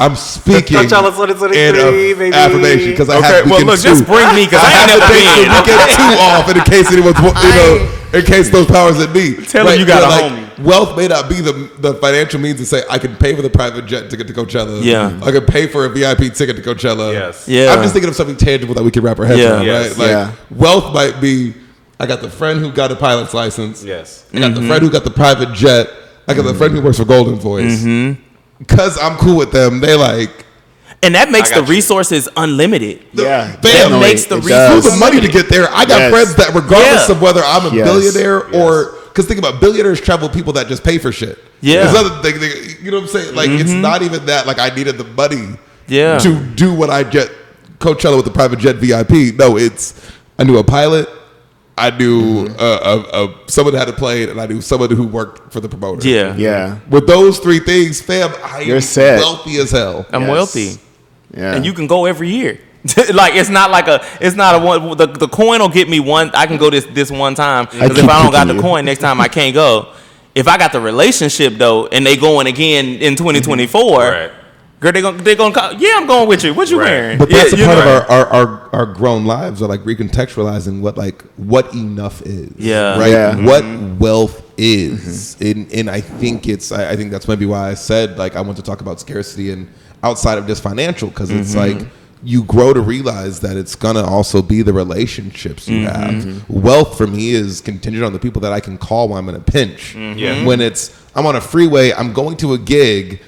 [0.00, 2.34] I'm speaking Coachella 2023, in a baby.
[2.34, 3.26] affirmation because I okay.
[3.26, 5.90] have Well, weekend look, just bring me because I, I have to take the weekend
[5.94, 9.34] two off in case anyone's you know in case those powers that be.
[9.46, 10.44] Tell 'em you got a homie.
[10.64, 13.50] Wealth may not be the the financial means to say I can pay for the
[13.50, 14.82] private jet ticket to Coachella.
[14.82, 15.18] Yeah.
[15.22, 17.12] I can pay for a VIP ticket to Coachella.
[17.12, 17.44] Yes.
[17.46, 17.72] Yeah.
[17.72, 19.50] I'm just thinking of something tangible that we can wrap our heads Yeah.
[19.54, 19.66] around.
[19.66, 19.90] Yes.
[19.90, 19.98] Right.
[19.98, 20.30] Like Yeah.
[20.50, 21.54] wealth might be.
[22.00, 23.82] I got the friend who got a pilot's license.
[23.84, 24.24] Yes.
[24.34, 24.60] I got Mm-hmm.
[24.62, 25.88] the friend who got the private jet.
[26.28, 27.78] I got the friend who works for Goldenvoice.
[27.78, 28.12] Mm-hmm.
[28.58, 30.44] Because I'm cool with them, they like
[31.02, 31.66] And that makes the you.
[31.66, 33.04] resources unlimited.
[33.12, 33.54] Yeah.
[33.62, 35.68] That makes the It resources- the money to get there.
[35.72, 36.10] I got Yes.
[36.10, 37.14] friends that, regardless Yeah.
[37.14, 37.86] of whether I'm a Yes.
[37.88, 41.38] billionaire or, because think about billionaires travel people that just pay for shit.
[41.60, 41.84] Yeah.
[41.84, 43.34] There's other thing, they- you know what I'm saying?
[43.36, 44.46] Like it's not even that.
[44.46, 45.56] Like I needed the money.
[45.86, 46.18] Yeah.
[46.18, 47.30] To do what I jet
[47.80, 49.32] Coachella with the private jet VIP.
[49.38, 49.94] No, it's
[50.38, 51.08] I knew a pilot.
[51.80, 55.52] I knew uh, a, a, someone had a plane, and I knew someone who worked
[55.52, 56.08] for the promoter.
[56.08, 56.34] Yeah.
[56.36, 56.74] Yeah.
[56.90, 59.20] With those three things, fam, I You're am set.
[59.20, 60.04] wealthy as hell.
[60.12, 60.30] I'm Yes.
[60.30, 60.78] wealthy.
[61.34, 61.54] Yeah.
[61.54, 62.60] and you can go every year.
[63.12, 64.96] like it's not like a, it's not a one.
[64.96, 66.30] The, the coin will get me one.
[66.34, 68.60] I can go this this one time because if I don't got the you.
[68.60, 69.92] coin next time, I can't go.
[70.34, 73.26] If I got the relationship though, and they going again in mm-hmm.
[73.26, 74.30] 2024, Right.
[74.78, 75.72] girl, they gonna they gonna call.
[75.74, 76.54] Yeah, I'm going with you.
[76.54, 76.90] What you Right.
[76.90, 77.18] wearing?
[77.18, 77.96] But Yeah, that's a part know.
[77.96, 82.52] of our, our, our, our grown lives are like recontextualizing what like what enough is.
[82.56, 82.96] Yeah.
[82.96, 83.10] Right.
[83.10, 83.44] Yeah.
[83.44, 83.98] What mm-hmm.
[83.98, 85.34] wealth is.
[85.40, 85.44] Mm-hmm.
[85.60, 88.40] And and I think it's I, I think that's maybe why I said like I
[88.40, 89.68] want to talk about scarcity and
[90.02, 91.80] outside of just financial because it's mm-hmm.
[91.80, 91.88] like
[92.22, 95.94] you grow to realize that it's gonna also be the relationships you mm-hmm.
[95.94, 96.24] have.
[96.24, 96.60] Mm-hmm.
[96.60, 99.34] Wealth for me is contingent on the people that I can call when I'm in
[99.34, 99.94] a pinch.
[99.94, 100.44] Yeah.
[100.44, 103.22] When it's I'm on a freeway, I'm going to a gig,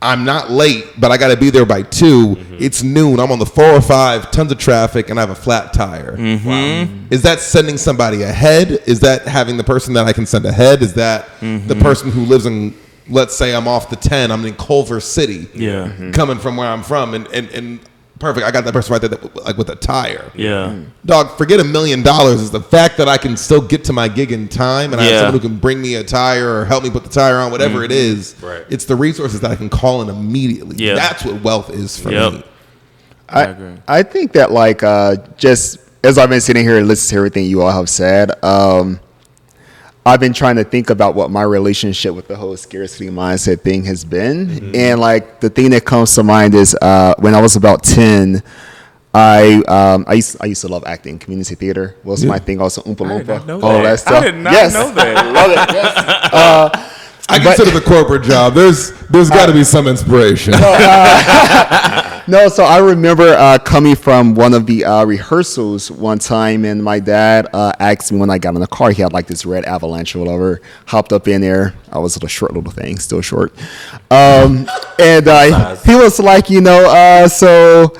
[0.00, 3.20] I'm not late, but I got to be there by 2 It's noon.
[3.20, 6.16] I'm on the 405, tons of traffic, and I have a flat tire.
[6.18, 6.88] Wow.
[7.10, 8.82] Is that sending somebody ahead?
[8.86, 10.82] Is that having the person that I can send ahead?
[10.82, 12.74] Is that the person who lives in,
[13.08, 16.10] let's say I'm off the 10, I'm in Culver City, Yeah.
[16.12, 17.80] coming from where I'm from, and, and, and
[18.18, 18.46] perfect.
[18.46, 20.30] I got that person right there, that, like with a tire.
[20.34, 20.78] Yeah.
[21.04, 22.40] Dog, forget a million dollars.
[22.40, 25.04] Is the fact that I can still get to my gig in time and I
[25.06, 27.50] have someone who can bring me a tire or help me put the tire on,
[27.50, 28.36] whatever it is.
[28.40, 28.64] Right.
[28.70, 30.76] It's the resources that I can call in immediately.
[30.76, 30.94] Yeah.
[30.94, 32.32] That's what wealth is for Yep.
[32.32, 32.44] me.
[33.28, 33.74] I, agree.
[33.88, 37.46] I think that like uh, just as I've been sitting here and listening to everything
[37.46, 39.00] you all have said, um,
[40.04, 43.84] I've been trying to think about what my relationship with the whole scarcity mindset thing
[43.84, 47.54] has been, and like the thing that comes to mind is uh, when I was
[47.56, 48.42] about ten.
[49.14, 52.62] I um I used I used to love acting, community theater was my thing.
[52.62, 53.82] Also, Oompa I Loompa, all that.
[53.82, 54.24] that I stuff.
[54.24, 54.72] did not yes.
[54.72, 55.26] know that.
[55.34, 55.74] love it.
[55.74, 55.94] Yes.
[57.28, 58.54] I But- consider the corporate job.
[58.54, 60.54] There's there's got to be some inspiration.
[62.28, 66.82] No, so I remember uh, coming from one of the uh, rehearsals one time, and
[66.82, 68.92] my dad uh, asked me when I got in the car.
[68.92, 70.60] He had like this red avalanche or whatever.
[70.86, 71.74] Hopped up in there.
[71.90, 73.52] I was a short little thing, still short.
[74.10, 74.68] Um,
[75.00, 77.92] and uh, he was like, you know, uh, so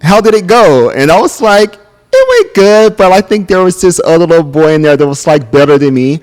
[0.00, 0.90] how did it go?
[0.90, 4.44] And I was like, it went good, but I think there was this other little
[4.44, 6.20] boy in there that was like better than me.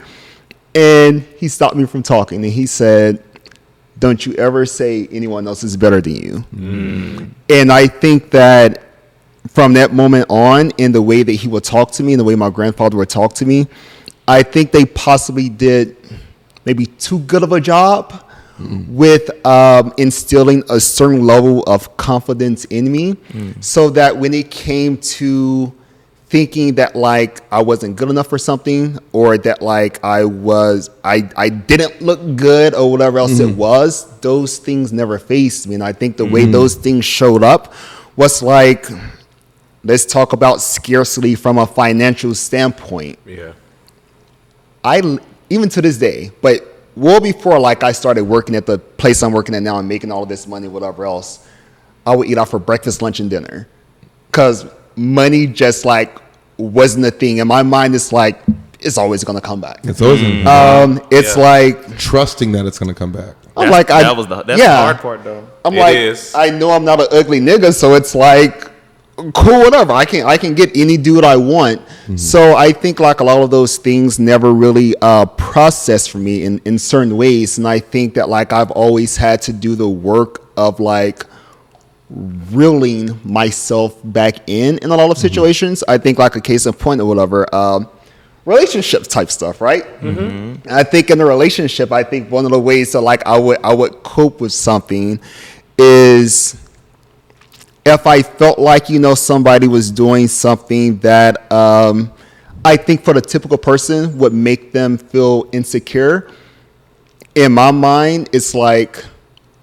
[0.74, 3.24] And he stopped me from talking, and he said,
[4.00, 6.46] don't you ever say anyone else is better than you.
[6.56, 7.30] Mm.
[7.50, 8.84] And I think that
[9.50, 12.24] from that moment on, in the way that he would talk to me, and the
[12.24, 13.68] way my grandfather would talk to me,
[14.28, 15.96] I think they possibly did
[16.66, 18.26] maybe too good of a job
[18.58, 18.88] mm.
[18.90, 23.64] with um, instilling a certain level of confidence in me, mm.
[23.64, 25.74] so that when it came to
[26.36, 31.30] thinking that like I wasn't good enough for something or that like I was I
[31.38, 33.58] I didn't look good or whatever else it mm-hmm.
[33.58, 35.76] was, those things never faced me.
[35.76, 36.52] And I think the way mm-hmm.
[36.52, 37.74] those things showed up
[38.18, 38.86] was like
[39.86, 43.18] let's talk about scarcity from a financial standpoint.
[43.26, 43.54] Yeah.
[44.84, 45.18] I
[45.50, 46.68] even to this day, but
[46.98, 50.12] well before like I started working at the place I'm working at now and making
[50.12, 51.48] all of this money, whatever else,
[52.06, 53.70] I would eat out for breakfast, lunch, and dinner,
[54.28, 54.66] because
[54.98, 56.25] money just like
[56.58, 57.38] wasn't a thing.
[57.38, 58.42] In my mind, it's like
[58.80, 59.80] it's always gonna come back.
[59.84, 61.44] It's always Um, it's Yeah.
[61.44, 63.36] like trusting that it's going to come back.
[63.58, 64.68] I'm That's- like I, that was the that's yeah.
[64.76, 65.44] the hard part though.
[65.64, 66.34] I'm It like, is.
[66.36, 68.70] I know I'm not an ugly nigga, so it's like,
[69.34, 69.94] cool, whatever.
[69.94, 71.82] I can I can get any dude I want.
[72.18, 76.44] So I think like a lot of those things never really uh, processed for me
[76.44, 79.88] in in certain ways, and I think that like I've always had to do the
[79.90, 81.26] work of like
[82.10, 85.84] reeling myself back in in a lot of situations.
[85.88, 87.54] I think like a case in point or whatever.
[87.54, 87.90] Um,
[88.46, 89.84] relationships type stuff, right?
[90.02, 90.70] Mm-hmm.
[90.70, 93.58] I think in a relationship, I think one of the ways that like I would
[93.64, 95.20] I would cope with something
[95.78, 96.56] is
[97.86, 102.12] if I felt like you know somebody was doing something that um,
[102.64, 106.32] I think for the typical person would make them feel insecure.
[107.36, 109.06] In my mind, it's like,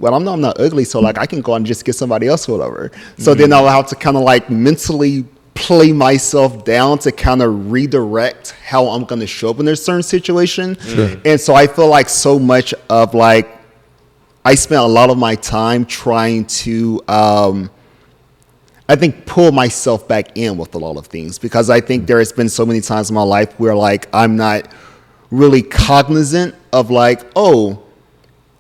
[0.03, 2.27] well, I'm not, I'm not ugly, so like I can go and just get somebody
[2.27, 2.91] else or whatever.
[3.19, 5.25] So then I'll have to kind of like mentally
[5.55, 9.77] play myself down to kind of redirect how I'm going to show up in a
[9.77, 10.77] certain situation.
[11.25, 13.49] And so I feel like so much of like
[14.45, 17.71] I spent a lot of my time trying to, um,
[18.89, 22.19] I think, pull myself back in with a lot of things because I think there
[22.19, 24.69] has been so many times in my life where like I'm not
[25.31, 27.85] really cognizant of like, oh,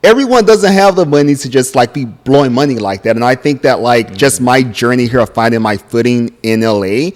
[0.02, 3.16] everyone doesn't have the money to just like be blowing money like that.
[3.16, 7.10] And I think that like just my journey here of finding my footing in LA,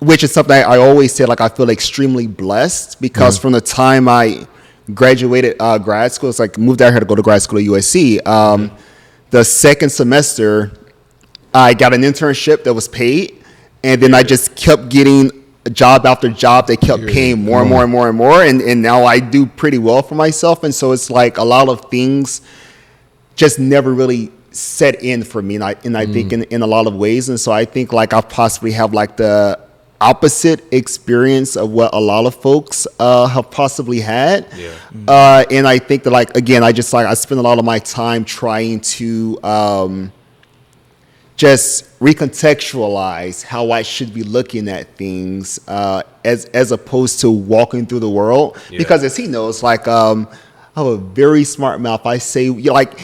[0.00, 3.60] which is something I, I always say like I feel extremely blessed because from the
[3.60, 4.46] time I
[4.94, 7.64] graduated uh, grad school, it's like moved out here to go to grad school at
[7.66, 8.26] USC.
[8.26, 8.70] Um,
[9.30, 10.72] The second semester,
[11.52, 13.44] I got an internship that was paid,
[13.84, 15.37] and then I just kept getting
[15.70, 16.66] job after job.
[16.66, 19.46] They kept paying more and more and more and more, and, and now I do
[19.46, 20.64] pretty well for myself.
[20.64, 22.40] And so it's like a lot of things
[23.34, 26.66] just never really set in for me, and I and I think in, in a
[26.66, 27.28] lot of ways.
[27.28, 29.58] And so I think like I possibly have like the
[30.00, 34.46] opposite experience of what a lot of folks uh, have possibly had.
[34.56, 34.74] Yeah.
[35.06, 37.64] Uh, and I think that like again, I just like I spend a lot of
[37.64, 40.12] my time trying to um,
[41.38, 47.86] just recontextualize how I should be looking at things uh, as as opposed to walking
[47.86, 48.58] through the world.
[48.68, 48.78] Yeah.
[48.78, 50.28] Because as he knows, like um,
[50.76, 52.04] I have a very smart mouth.
[52.04, 53.00] I say you like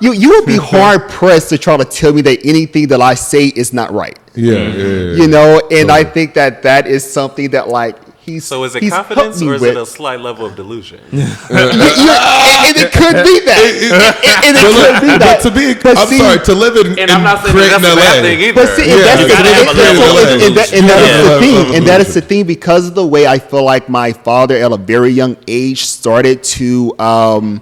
[0.00, 3.14] you you would be hard pressed to try to tell me that anything that I
[3.14, 4.18] say is not right.
[4.36, 5.12] Yeah, yeah, yeah.
[5.16, 8.82] You know, and I think that that is something that like he's So is it
[8.82, 9.70] he's confidence or is with.
[9.72, 11.00] it a slight level of delusion?
[11.12, 11.20] Yeah,
[11.50, 13.60] yeah, and, and it could be that.
[13.60, 15.40] and, and it could be But that.
[15.42, 17.82] to be, But I'm see- sorry, to live in, And in I'm not saying Creighton,
[17.82, 18.22] that that's a bad LA.
[18.22, 18.54] thing either.
[18.54, 19.84] But see, Yeah, that's the thing.
[19.84, 21.74] have a level and, of and that, and that is the thing.
[21.76, 24.72] And that is the thing because of the way I feel like my father at
[24.72, 27.60] a very young age started to um,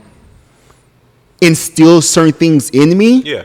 [1.40, 3.22] instill certain things in me.
[3.22, 3.44] yeah.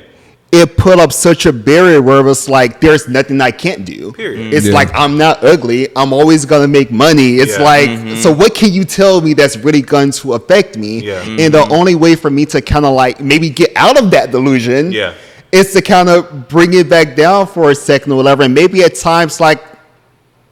[0.49, 4.13] It put up such a barrier where it was like, there's nothing I can't do.
[4.13, 4.53] Period.
[4.53, 4.73] It's Yeah.
[4.73, 5.89] like I'm not ugly.
[5.95, 7.35] I'm always gonna make money.
[7.35, 7.65] It's Yeah.
[7.65, 8.21] like, mm-hmm.
[8.21, 11.01] so what can you tell me that's really going to affect me?
[11.01, 11.21] Yeah.
[11.21, 11.71] And the mm-hmm.
[11.73, 15.13] only way for me to kind of like maybe get out of that delusion Yeah.
[15.51, 18.43] is to kind of bring it back down for a second or whatever.
[18.43, 19.61] And maybe at times, like,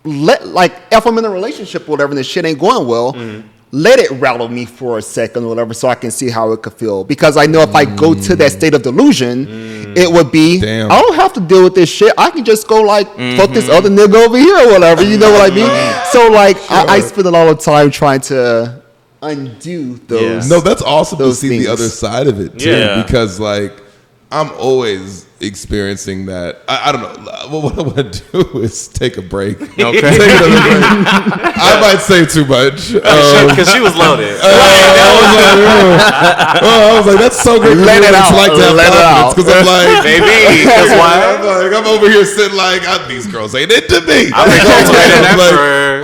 [0.04, 3.14] let like if I'm in a relationship or whatever and the shit ain't going well,
[3.14, 3.48] Mm-hmm.
[3.76, 6.61] Let it rattle me for a second or whatever, so I can see how it
[6.63, 7.03] could feel.
[7.03, 9.97] Because I know if I go to that state of delusion, Mm.
[9.97, 10.89] it would be Damn.
[10.91, 12.13] I don't have to deal with this shit.
[12.17, 13.53] I can just go like fuck Mm-hmm.
[13.53, 15.03] this other nigga over here or whatever.
[15.03, 15.69] You know what I mean?
[16.13, 18.82] So like I, I spend a lot of time trying to
[19.21, 20.49] undo those.
[20.49, 21.65] No, that's awesome to see things.
[21.65, 22.69] the other side of it too.
[22.69, 23.01] Yeah.
[23.03, 23.73] Because like
[24.32, 26.61] I'm always experiencing that.
[26.67, 27.09] I, I don't know.
[27.49, 28.23] What, what I want to
[28.53, 29.57] do is take a break.
[29.75, 30.01] Okay.
[30.01, 30.81] Take another break.
[31.59, 32.93] I might say too much.
[32.95, 34.38] Um, Because she was loaded.
[34.41, 34.47] oh,
[36.63, 37.75] I was like, that's so great.
[37.77, 38.38] Let it hear what it's out.
[38.39, 39.36] like to have Let it out.
[39.36, 41.36] because I'm like, Baby, that's I'm why.
[41.38, 44.31] like, I'm over here sitting like, "Ah, these girls ain't into me.
[44.31, 45.53] Cultivating that Like,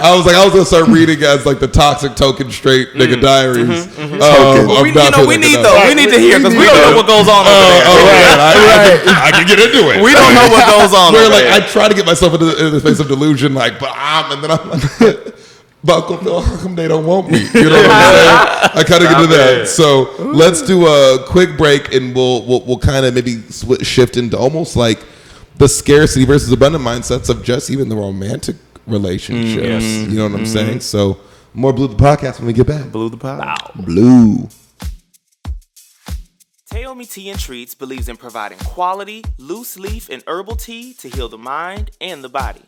[0.04, 3.22] I was like, I was gonna start reading as like the toxic token straight nigga
[3.22, 3.88] diaries.
[3.98, 5.86] Um, we, you know, we need though.
[5.88, 7.84] We need to hear because we don't know what goes on over Oh, there.
[7.88, 8.38] oh, right.
[8.38, 10.02] I, I, can, I can get into it.
[10.04, 11.62] We don't know what goes on Where over like there.
[11.62, 14.32] I try to get myself into the, into the space of delusion, like, but I'm,
[14.32, 15.36] and then I'm like,
[15.84, 17.40] but Uncle Phil, how come they don't want me?
[17.40, 18.72] You know what I'm saying?
[18.76, 19.68] I kind of get into that.
[19.68, 24.18] So let's do a quick break, and we'll we'll, we'll kind of maybe swi shift
[24.18, 25.00] into almost like
[25.58, 28.56] the scarcity versus abundant mindsets of just even the romantic
[28.86, 29.64] relationships.
[29.64, 30.04] Mm.
[30.04, 30.12] yes.
[30.12, 30.46] You know what I'm mm-hmm.
[30.46, 30.80] saying?
[30.82, 31.20] So
[31.54, 32.92] more Blue the podcast when we get back.
[32.92, 33.72] Blue the pot.
[33.76, 34.48] Blue.
[36.72, 41.28] Taomi Tea and Treats believes in providing quality, loose leaf, and herbal tea to heal
[41.28, 42.62] the mind and the body.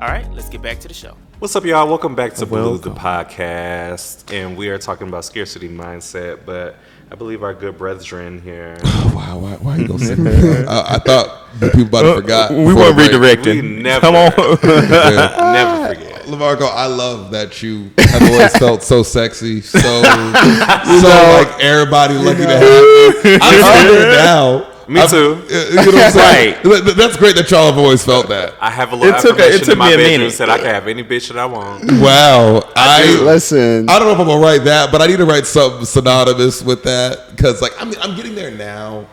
[0.02, 1.16] All right, let's get back to the show.
[1.38, 1.86] What's up, y'all?
[1.86, 6.40] Welcome back to Blue the podcast, and we are talking about scarcity mindset.
[6.44, 6.74] But
[7.12, 8.76] I believe our good brethren here.
[9.14, 10.68] Wow, why, why you gonna say that?
[10.68, 12.50] I, I thought the people about to uh, forgot.
[12.50, 13.38] we weren't the break.
[13.38, 13.62] redirecting.
[13.62, 14.32] We never, Come on.
[15.52, 16.22] Never forget.
[16.22, 22.38] Lamarco, I love that you have always felt so sexy, so so like everybody lucky
[22.40, 23.38] to have you.
[23.40, 24.71] I'm here now.
[24.88, 25.42] Me I'm- too.
[25.52, 26.62] You know what I'm saying?
[26.62, 28.54] Th- th- That's great that y'all have always felt that.
[28.60, 30.18] I have a little It took a- it affirmation took in my me a bedroom
[30.20, 30.32] minute.
[30.32, 31.90] said I can have any bitch that I want.
[32.00, 35.24] Wow, I Listen, I don't know if I'm gonna write that, but I need to
[35.24, 39.06] write something synonymous with that because, like, I'm I'm getting there now.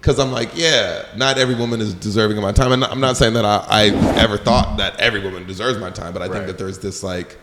[0.00, 3.16] Because I'm like, yeah, not every woman is deserving of my time, and I'm not
[3.16, 3.84] saying that I, I
[4.18, 7.38] ever thought that every woman deserves my time, but I think that there's this like,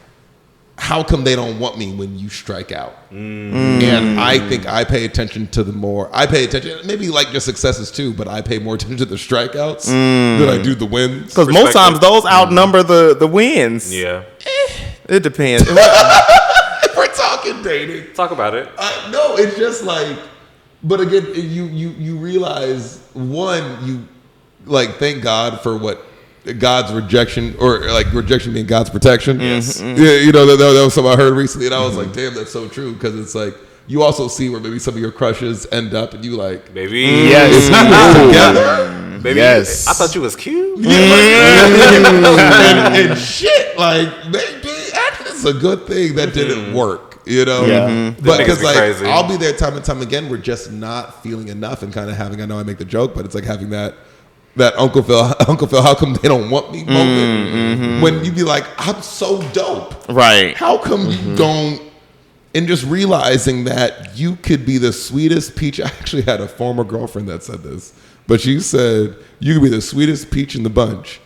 [0.79, 2.95] how come they don't want me when you strike out?
[3.11, 7.41] And I think I pay attention to the more I pay attention, maybe like your
[7.41, 11.27] successes too, but I pay more attention to the strikeouts than I do the wins.
[11.27, 13.93] Because most times those outnumber the, the wins.
[13.93, 14.23] Yeah,
[15.07, 15.69] It depends.
[16.81, 18.69] If we're talking dating, talk about it.
[18.77, 20.17] Uh, no, it's just like,
[20.83, 24.07] but again, you you you realize one, you
[24.65, 26.05] like thank God for what
[26.57, 29.39] God's rejection or like rejection being God's protection.
[29.39, 29.81] Yes.
[29.81, 30.01] Mm-hmm.
[30.01, 32.13] Yeah, you know that, that that was something I heard recently, and I was like,
[32.13, 33.55] damn, that's so true because it's like
[33.87, 37.05] you also see where maybe some of your crushes end up, and you like, Baby,
[37.05, 37.29] mm.
[37.29, 38.27] yes, mm.
[38.27, 39.19] together.
[39.23, 39.39] baby.
[39.39, 39.87] Yes.
[39.87, 40.79] I thought you was cute.
[40.85, 40.95] and, and
[43.11, 43.17] mm.
[43.17, 46.75] shit, like maybe actually, it's a good thing that didn't mm-hmm.
[46.75, 47.65] work, you know.
[47.65, 47.89] Yeah.
[47.89, 48.23] Mm-hmm.
[48.23, 49.05] That But because like crazy.
[49.05, 52.15] I'll be there time and time again, we're just not feeling enough, and kind of
[52.15, 52.41] having.
[52.41, 53.95] I know I make the joke, but it's like having that
[54.59, 58.01] that Uncle Phil, Uncle Phil, how come they don't want me mm, moment mm-hmm.
[58.01, 60.07] when you be like, I'm so dope.
[60.09, 60.55] right.
[60.55, 61.35] How come you mm-hmm.
[61.35, 61.81] don't?
[62.55, 65.79] And just realizing that you could be the sweetest peach.
[65.81, 67.93] I actually had a former girlfriend that said this,
[68.27, 71.19] but she said you could be the sweetest peach in the bunch,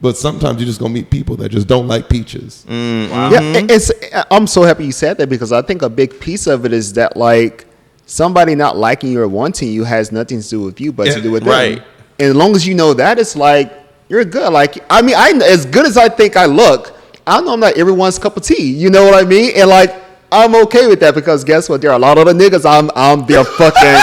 [0.00, 2.64] but sometimes you're just gonna meet people that just don't like peaches.
[2.68, 3.32] Mm-hmm.
[3.32, 3.90] Yeah, it's.
[4.30, 6.94] I'm so happy you said that because I think a big piece of it is
[6.94, 7.66] that like
[8.06, 11.14] somebody not liking you or wanting you has nothing to do with you, but Yeah,
[11.14, 11.76] to do with right.
[11.76, 11.84] them.
[12.18, 13.72] And as long as you know that, it's like
[14.08, 14.52] you're good.
[14.52, 16.94] Like I mean, I as good as I think I look,
[17.26, 18.72] I know I'm not everyone's cup of tea.
[18.72, 19.52] You know what I mean?
[19.56, 20.02] And like.
[20.34, 21.82] I'm okay with that because guess what?
[21.82, 22.64] There are a lot of the niggas.
[22.64, 23.84] I'm I'm their fucking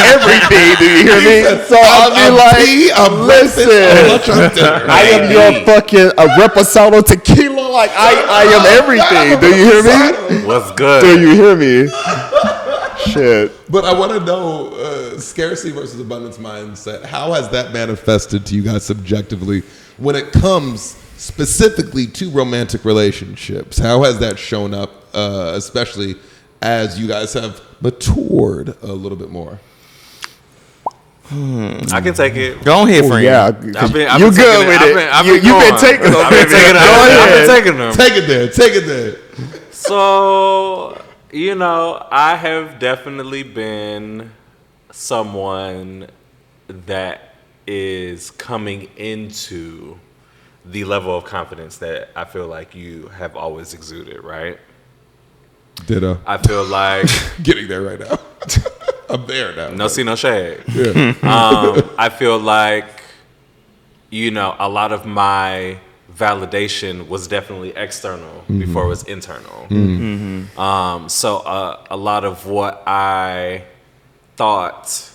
[0.00, 0.80] everything.
[0.80, 1.44] Do you hear me?
[1.68, 4.88] So I mean, I'm like, tea, I'm listen, I'm.
[4.88, 7.68] I am your fucking a reposado tequila.
[7.68, 9.40] Like I, I am everything.
[9.40, 9.82] Do you hear
[10.40, 10.46] me?
[10.46, 11.02] What's good?
[11.02, 11.92] Do you hear me?
[13.06, 13.52] Shit.
[13.70, 17.04] But I want to know uh, scarcity versus abundance mindset.
[17.04, 19.62] How has that manifested to you guys subjectively
[19.98, 23.78] when it comes specifically to romantic relationships?
[23.78, 26.16] How has that shown up, uh, especially
[26.62, 29.60] as you guys have matured a little bit more?
[31.30, 32.64] I can take it.
[32.64, 33.22] Go ahead, friend.
[33.22, 33.60] yeah, I've
[33.92, 34.94] been, I've you been good with I've it?
[34.94, 35.80] Been, I've you, been you been going.
[35.80, 36.16] taking them.
[36.16, 36.82] I've been taking them.
[36.82, 37.92] I've been taking them.
[37.92, 38.48] Take it there.
[38.48, 39.16] Take it there.
[39.70, 44.32] So, you know, I have definitely been
[44.90, 46.08] someone
[46.68, 47.34] that
[47.66, 49.98] is coming into
[50.64, 54.58] the level of confidence that I feel like you have always exuded, right?
[55.86, 56.20] Ditto.
[56.26, 57.08] I feel like
[57.42, 58.18] Getting there right now.
[59.10, 59.70] I'm there now.
[59.70, 60.62] no see no shade.
[60.68, 61.14] Yeah.
[61.22, 63.02] um, I feel like,
[64.10, 65.78] you know, a lot of my
[66.18, 69.66] validation was definitely external before it was internal.
[70.58, 73.64] Um, so uh, a lot of what I
[74.36, 75.10] thought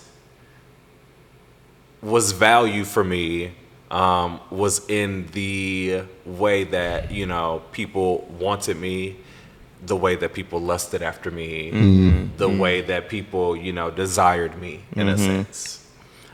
[2.01, 3.51] was value for me
[3.91, 9.17] um, was in the way that you know people wanted me
[9.85, 11.71] the way that people lusted after me
[12.37, 15.85] the way that people you know desired me in a sense.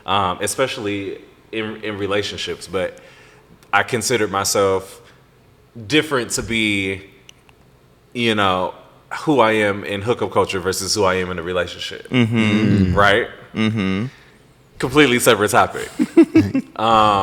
[0.06, 1.20] Um, especially
[1.52, 2.98] in, in relationships but
[3.72, 5.00] i considered myself
[5.86, 7.02] different to be
[8.12, 8.74] you know
[9.24, 14.06] who i am in hookup culture versus who i am in a relationship right mm-hmm.
[14.78, 15.88] completely separate topic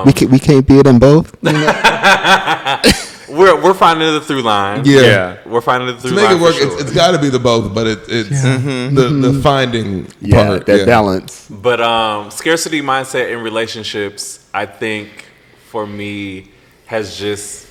[0.05, 1.35] we can't we can't be them both.
[3.29, 5.01] we're, we're finding the through line Yeah.
[5.01, 5.37] Yeah.
[5.45, 6.55] we're finding the through To make line it work.
[6.55, 6.71] Sure.
[6.73, 10.65] it's, it's got to be the both, but it, it's the, the finding Yeah, part.
[10.65, 10.85] that yeah.
[10.85, 11.47] balance.
[11.49, 15.25] But um, scarcity mindset in relationships, I think
[15.67, 16.49] for me
[16.85, 17.67] has just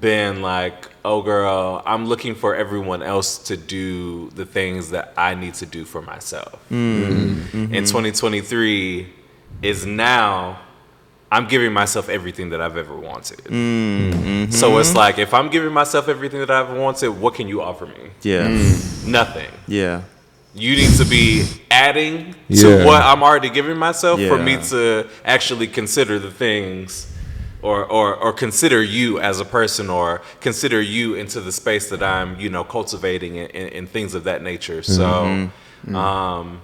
[0.00, 5.34] been like, oh girl, I'm looking for everyone else to do the things that I
[5.34, 6.58] need to do for myself.
[6.70, 7.06] Mm.
[7.06, 7.74] Mm-hmm.
[7.74, 9.12] And 2023
[9.62, 10.60] is now
[11.30, 13.38] I'm giving myself everything that I've ever wanted.
[13.38, 14.50] Mm-hmm.
[14.50, 17.86] So it's like if I'm giving myself everything that I've wanted, what can you offer
[17.86, 18.10] me?
[18.22, 18.46] Yeah.
[18.46, 19.06] Mm.
[19.06, 19.50] Nothing.
[19.66, 20.02] Yeah.
[20.54, 22.62] You need to be adding Yeah.
[22.62, 27.10] to what I'm already giving myself for me to actually consider the things
[27.62, 32.02] or, or or consider you as a person or consider you into the space that
[32.02, 34.82] I'm, you know, cultivating and, and, and things of that nature.
[34.82, 35.96] So Mm-hmm.
[35.96, 36.60] um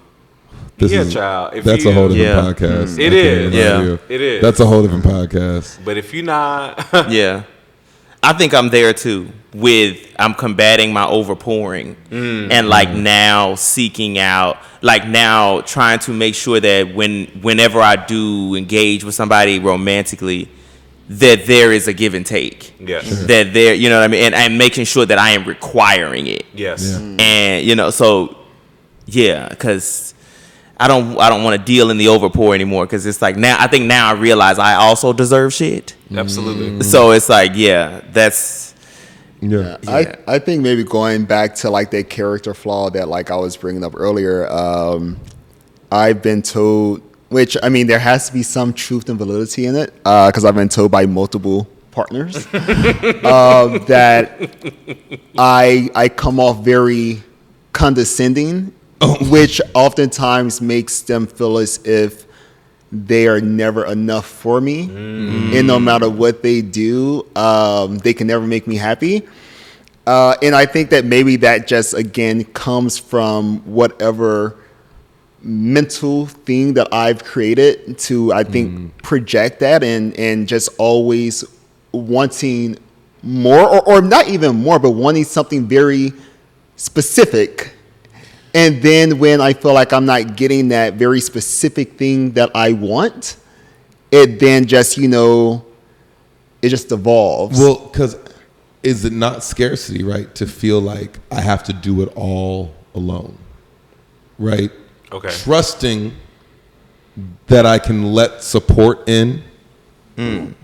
[0.78, 1.54] This yeah, is- child.
[1.54, 2.68] If That's you, a whole different Yeah.
[2.68, 2.98] podcast.
[2.98, 3.52] It I is.
[3.52, 3.78] can't lie Yeah.
[3.78, 3.98] to you.
[4.08, 4.42] It is.
[4.42, 5.78] That's a whole different podcast.
[5.84, 7.42] But if you're not yeah.
[8.22, 9.30] I think I'm there too.
[9.52, 12.52] With I'm combating my overpouring mm.
[12.52, 13.02] and like mm.
[13.02, 19.02] now seeking out, like now trying to make sure that when whenever I do engage
[19.02, 20.48] with somebody romantically,
[21.08, 22.74] that there is a give and take.
[22.78, 23.08] Yes.
[23.08, 23.26] Sure.
[23.26, 26.28] That there, you know what I mean, and, and making sure that I am requiring
[26.28, 26.46] it.
[26.54, 26.92] Yes.
[26.92, 26.98] Yeah.
[26.98, 27.20] Mm.
[27.20, 28.36] and you know so
[29.06, 30.14] yeah because
[30.78, 33.56] i don't i don't want to deal in the overpour anymore because it's like now
[33.58, 36.82] i think now i realize i also deserve shit Absolutely.
[36.82, 38.69] so it's like yeah that's
[39.40, 39.78] Yeah.
[39.88, 43.56] I, I think maybe going back to like that character flaw that like I was
[43.56, 45.18] bringing up earlier, um,
[45.90, 49.76] I've been told, which I mean, there has to be some truth and validity in
[49.76, 54.50] it, because I've been told by multiple partners um, that
[55.38, 57.22] I I come off very
[57.72, 58.72] condescending,
[59.30, 62.26] which oftentimes makes them feel as if
[62.92, 64.82] they are never enough for me,
[65.56, 69.26] and no matter what they do, um, they can never make me happy.
[70.06, 74.56] Uh, and I think that maybe that just again comes from whatever
[75.42, 81.44] mental thing that I've created to I think project that and and just always
[81.92, 82.76] wanting
[83.22, 86.12] more or, or not even more but wanting something very
[86.76, 87.72] specific
[88.54, 92.72] and then when I feel like I'm not getting that very specific thing that I
[92.72, 93.36] want
[94.10, 95.64] it then just you know
[96.62, 98.16] it just evolves Well, because
[98.82, 100.34] is it not scarcity, right?
[100.36, 103.36] To feel like I have to do it all alone,
[104.38, 104.70] right?
[105.12, 105.30] Okay.
[105.30, 106.12] Trusting
[107.46, 109.42] that I can let support in.
[110.16, 110.54] Mm.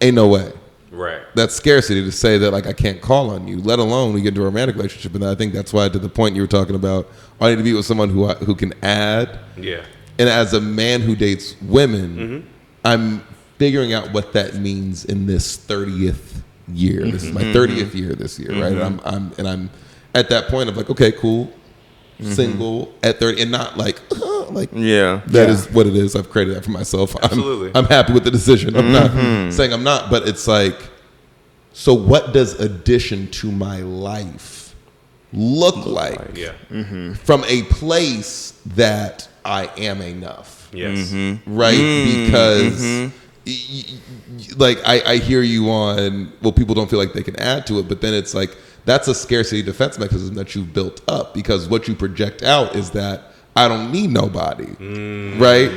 [0.00, 0.52] Ain't no way.
[0.96, 1.22] Right.
[1.34, 4.28] That's scarcity to say that like I can't call on you, let alone we get
[4.28, 5.14] into a romantic relationship.
[5.14, 7.08] And I think that's why to the point you were talking about,
[7.40, 9.38] I need to be with someone who I, who can add.
[9.56, 9.84] Yeah.
[10.18, 12.48] And as a man who dates women, Mm-hmm.
[12.84, 13.20] I'm
[13.58, 17.02] figuring out what that means in this 30th year.
[17.10, 17.56] This is my Mm-hmm.
[17.90, 18.72] 30th year this year, right?
[18.72, 19.70] And I'm, I'm and I'm
[20.14, 21.52] at that point of like, okay, cool,
[22.18, 22.32] Mm-hmm.
[22.32, 24.00] single at 30, and not like,
[24.56, 26.16] like yeah that is what it is.
[26.16, 27.14] I've created that for myself.
[27.22, 27.68] Absolutely.
[27.68, 28.76] I'm, I'm happy with the decision.
[28.76, 29.50] I'm not mm-hmm.
[29.50, 30.76] saying I'm not, but it's like,
[31.72, 34.74] so what does addition to my life
[35.32, 36.52] look, like, Yeah.
[36.70, 37.12] Mm-hmm.
[37.14, 40.70] from a place that I am enough?
[40.72, 41.10] Yes.
[41.10, 41.54] Mm-hmm.
[41.54, 42.26] Right?
[42.26, 43.10] Because, y-
[43.46, 43.84] y-
[44.38, 47.66] y- like, I, I hear you on, well, people don't feel like they can add
[47.66, 51.34] to it, but then it's like, that's a scarcity defense mechanism that you've built up
[51.34, 54.66] because what you project out is that I don't need nobody
[55.38, 55.70] right?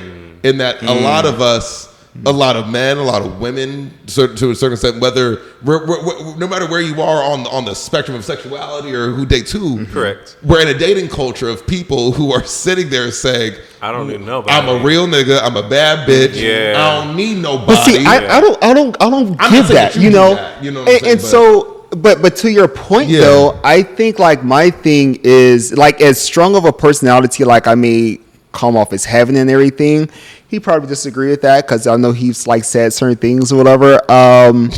[0.43, 1.01] In that a mm.
[1.03, 1.87] lot of us,
[2.25, 5.85] a lot of men, a lot of women, so, to a certain extent, whether we're,
[5.85, 9.11] we're, we're- no matter where you are on the, on the spectrum of sexuality or
[9.11, 9.93] who dates who, mm-hmm.
[9.93, 10.37] Correct.
[10.43, 14.21] We're in a dating culture of people who are sitting there saying, I don't need
[14.21, 14.53] nobody.
[14.53, 15.41] "I'm a real nigga.
[15.41, 16.35] I'm a bad bitch.
[16.41, 16.73] Yeah.
[16.77, 19.67] I don't need nobody." But see, I, I don't, I don't, I don't I'm give
[19.67, 19.93] saying that.
[19.93, 22.35] that you You know, that, you know what I'm and, saying, and so, but but
[22.37, 23.21] to your point Yeah.
[23.21, 27.75] though, I think like my thing is like as strong of a personality like I
[27.75, 28.19] may
[28.51, 30.09] come off as heaven and everything.
[30.47, 33.95] He probably disagree with that because I know he's like said certain things or whatever.
[34.11, 34.71] Um,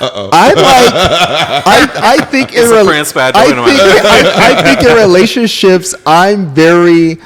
[0.00, 0.92] I like.
[1.66, 2.86] I, I think in It's a rela-
[3.36, 3.56] I think,
[4.04, 7.18] I, I think in relationships, I'm very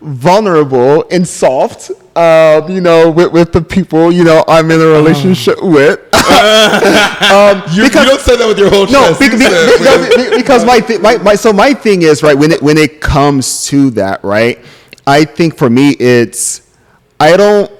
[0.00, 1.90] vulnerable and soft.
[2.14, 5.98] Um, you know, with, with the people you know I'm in a relationship with.
[6.14, 9.20] um, you, you don't say that with your whole no, chest.
[9.20, 9.44] be- be- be-
[9.84, 12.76] no, be- because my, thi- my my so my thing is right when it when
[12.76, 14.58] it comes to that right,
[15.06, 16.70] I think for me it's
[17.18, 17.70] I don't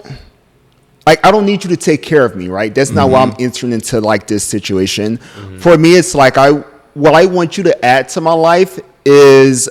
[1.07, 2.75] like I don't need you to take care of me right.
[2.75, 5.19] That's not why I'm entering into like this situation.
[5.59, 6.51] For me, it's like I
[6.95, 9.69] what I want you to add to my life is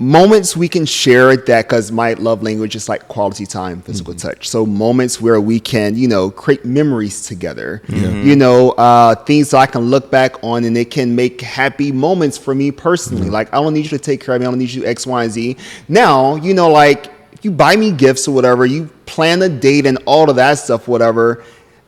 [0.00, 4.28] moments we can share that because my love language is like quality time physical mm-hmm.
[4.28, 4.48] touch.
[4.48, 7.82] So moments where we can you know create memories together.
[7.86, 8.26] Mm-hmm.
[8.26, 11.92] You know uh, things that i can look back on and it can make happy
[11.92, 13.24] moments for me personally.
[13.24, 13.32] Mm-hmm.
[13.32, 14.46] Like i don't need you to take care of me.
[14.46, 15.56] I don't need you x y and z.
[15.88, 19.98] Now you know like you buy me gifts or whatever you plan a date and
[20.06, 21.42] all of that stuff whatever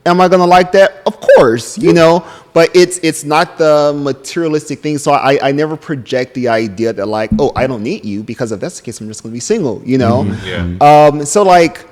[0.04, 1.02] am I gonna like that?
[1.06, 2.24] Of course, you know.
[2.52, 4.98] But it's it's not the materialistic thing.
[4.98, 8.52] So I I never project the idea that like oh I don't need you because
[8.52, 10.24] if that's the case I'm just gonna be single, you know.
[10.44, 10.76] Yeah.
[10.80, 11.24] Um.
[11.24, 11.86] So like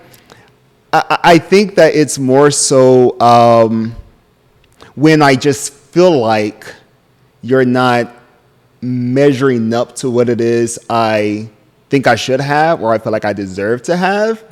[0.92, 3.94] I I I think that it's more so um
[4.94, 6.66] when I just feel like
[7.42, 8.14] you're not
[8.82, 11.48] measuring up to what it is I
[11.90, 14.44] think I should have or I feel like I deserve to have.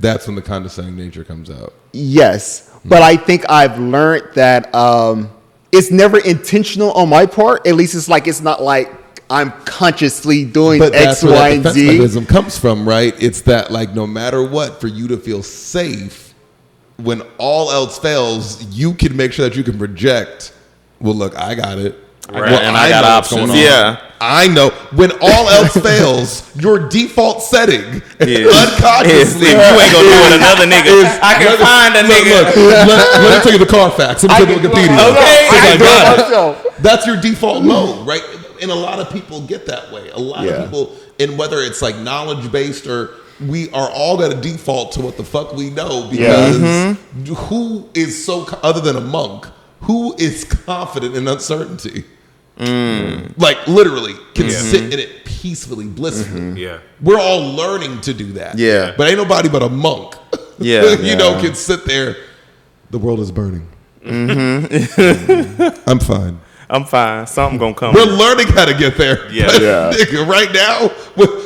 [0.00, 1.72] That's when the condescending nature comes out.
[1.92, 5.30] Yes, but I think I've learned that um,
[5.70, 7.66] it's never intentional on my part.
[7.66, 8.92] At least it's like it's not like
[9.30, 11.86] I'm consciously doing But X, that's where Y, and Z.
[11.86, 13.14] mechanism comes from, right?
[13.22, 16.34] It's that like no matter what, for you to feel safe,
[16.96, 20.54] when all else fails, you can make sure that you can project.
[21.00, 21.98] Well, look, I got it.
[22.30, 23.40] Right, and I got know options.
[23.40, 23.56] going on.
[23.56, 24.08] Yeah.
[24.20, 24.70] I know.
[24.94, 30.32] When all else fails, your default setting, Is- unconsciously, is you ain't gonna do it
[30.38, 32.44] another nigga, I can Look, find a look, nigga.
[32.44, 32.56] Look,
[32.86, 34.22] let, let me tell you the Carfax.
[34.22, 35.10] Let me tell you the Wikipedia.
[35.10, 35.48] Okay.
[35.50, 36.82] Because I I do got it it.
[36.82, 38.22] That's your default mode, right?
[38.62, 40.08] And a lot of people get that way.
[40.10, 40.52] A lot Yeah.
[40.52, 43.10] of people, and whether it's like knowledge based or
[43.40, 47.34] we are all going to default to what the fuck we know because Mm-hmm.
[47.34, 49.48] who is so other than a monk
[49.82, 52.04] who is confident in uncertainty
[52.58, 53.32] Mm.
[53.38, 54.52] like literally can Yeah.
[54.52, 56.56] sit in it peacefully blissfully Mm-hmm.
[56.58, 56.78] Yeah.
[57.00, 58.92] we're all learning to do that Yeah.
[58.96, 60.14] but ain't nobody but a monk
[60.58, 60.96] Yeah.
[61.00, 62.16] you know can sit there
[62.90, 63.66] the world is burning
[64.04, 65.88] Mm-hmm.
[65.90, 67.26] i'm fine I'm fine.
[67.26, 67.94] Something gonna come.
[67.94, 69.30] we're learning how to get there.
[69.30, 69.46] Yeah.
[69.46, 69.92] But, Yeah.
[69.94, 70.88] nigga, right now,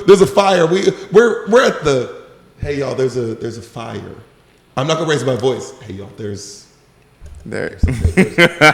[0.07, 0.67] there's a fire.
[0.67, 2.23] We we're we're at the.
[2.59, 4.15] Hey y'all, there's a there's a fire.
[4.77, 5.73] I'm not gonna raise my voice.
[5.81, 6.66] Hey y'all, there's
[7.51, 7.71] There.
[7.71, 7.85] there's.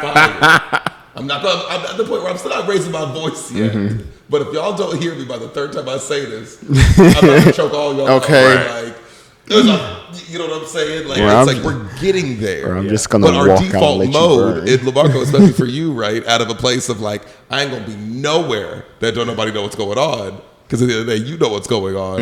[1.15, 1.65] I'm not gonna.
[1.69, 3.73] I'm at the point where I'm still not raising my voice yet.
[3.73, 4.03] Mm-hmm.
[4.31, 6.59] But if y'all don't hear me by the third time I say this,
[6.99, 8.09] I'm gonna choke all y'all.
[8.09, 8.23] out.
[8.25, 8.85] Okay.
[8.87, 8.97] Like,
[9.45, 11.07] there's a, you know what I'm saying?
[11.09, 12.73] Like Well, it's I'm- like we're getting there.
[12.73, 14.69] Or I'm just gonna But our walk out and default let you mode burn.
[14.69, 17.87] in Lamarco, especially for you, right, out of a place of like, I ain't gonna
[17.87, 20.41] be nowhere that don't nobody know what's going on.
[20.63, 22.21] Because at the end of the day, you know what's going on.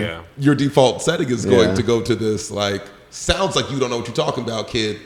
[0.00, 0.22] Yeah.
[0.36, 1.74] Your default setting is going Yeah.
[1.76, 4.98] to go to this like, sounds like you don't know what you're talking about, kid.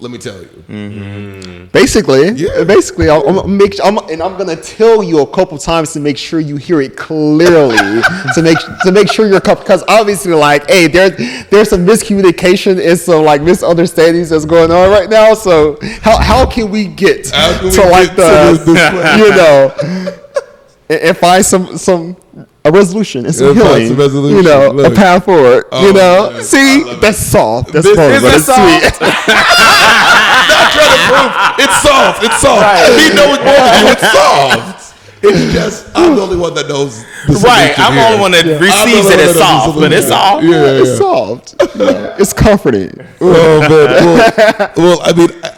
[0.00, 0.48] Let me tell you.
[0.68, 1.64] Mm-hmm.
[1.72, 2.62] Basically, Yeah.
[2.64, 6.00] basically, I'm, I'm gonna make, I'm, and I'm gonna tell you a couple times to
[6.00, 7.76] make sure you hear it clearly,
[8.34, 11.16] to make to make sure you're because obviously, like, hey, there's
[11.50, 15.34] there's some miscommunication and some like misunderstandings that's going on right now.
[15.34, 18.78] So how how can we get How can we to like get the to this-
[18.78, 20.18] this you know
[20.88, 22.16] and, and find some some
[22.64, 24.36] a resolution and some healing, some resolution.
[24.38, 24.92] you know, Look.
[24.92, 25.64] a path forward.
[25.72, 26.42] Oh, you know, man.
[26.44, 27.00] See, love it.
[27.00, 27.72] that's soft.
[27.72, 29.08] That's This- funny, is but it it's sweet.
[30.48, 32.22] not trying to prove it's soft.
[32.24, 32.96] It's soft.
[32.96, 34.84] Me knowing more than you, it's soft.
[35.20, 37.02] It's just I'm the only one that knows.
[37.26, 37.74] The Right.
[37.76, 40.06] I'm the only one that I'm receives it as that knows the soft, but it's
[40.08, 40.44] soft.
[40.44, 41.54] Yeah, yeah, It's soft.
[41.76, 42.92] Yeah, it's comforting.
[43.20, 43.68] Oh man.
[43.68, 45.48] Well, well I mean, I,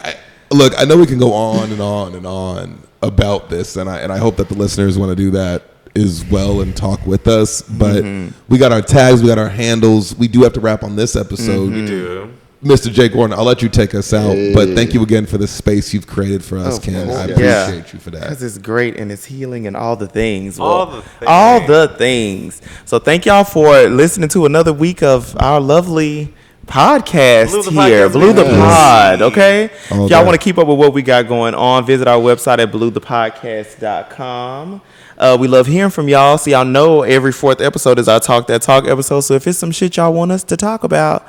[0.51, 3.99] look, I know we can go on and on and on about this, and I
[3.99, 5.63] and I hope that the listeners want to do that
[5.95, 7.61] as well and talk with us.
[7.61, 8.37] But mm-hmm.
[8.51, 10.15] we got our tags, we got our handles.
[10.15, 11.69] We do have to wrap on this episode.
[11.69, 11.81] Mm-hmm.
[11.81, 12.33] We do.
[12.63, 12.91] Mr.
[12.91, 15.95] Jay Gordon, I'll let you take us out, but thank you again for the space
[15.95, 17.09] you've created for us, Ken.
[17.09, 17.75] I appreciate Yeah.
[17.91, 18.21] you for that.
[18.21, 20.59] Because it's great and it's healing and all the things.
[20.59, 22.61] All Well, the All the things.
[22.85, 26.35] So thank y'all for listening to another week of our lovely
[26.65, 28.09] podcast Blew here.
[28.09, 28.43] podcast, Blue the.
[28.43, 29.69] Pod, okay?
[29.91, 32.19] All if y'all want to keep up with what we got going on, visit our
[32.19, 34.81] website at bluethepodcast.com.
[35.17, 36.37] Uh, we love hearing from y'all.
[36.37, 39.21] See, y'all know every fourth episode is our Talk That Talk episode.
[39.21, 41.27] So if it's some shit y'all want us to talk about,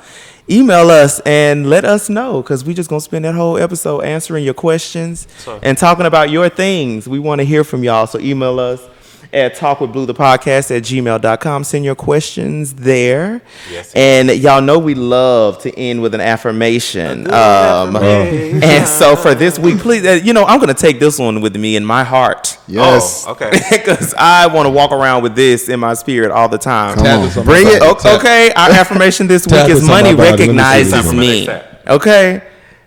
[0.49, 4.01] email us and let us know because we just going to spend that whole episode
[4.01, 7.07] answering your questions So- and talking about your things.
[7.07, 8.07] We want to hear from y'all.
[8.07, 8.81] So email us
[9.33, 11.63] at talkwithbluethepodcast at gmail.com.
[11.63, 13.41] Send your questions there.
[13.71, 17.27] Yes, and y'all know we love to end with an affirmation.
[17.27, 18.63] Um, affirmation.
[18.63, 21.41] and so for this week, please, uh, you know, I'm going to take this one
[21.41, 22.57] with me in my heart.
[22.67, 23.25] Yes.
[23.27, 23.51] Oh, okay.
[23.71, 26.95] Because I want to walk around with this in my spirit all the time.
[26.95, 27.25] Come Tap on.
[27.25, 27.79] this on Bring it.
[27.79, 27.91] body.
[27.91, 28.19] O- Tap.
[28.19, 30.29] Okay, our affirmation this week is this on my money body.
[30.29, 31.49] Let me see recognizes me.
[31.87, 32.41] Okay?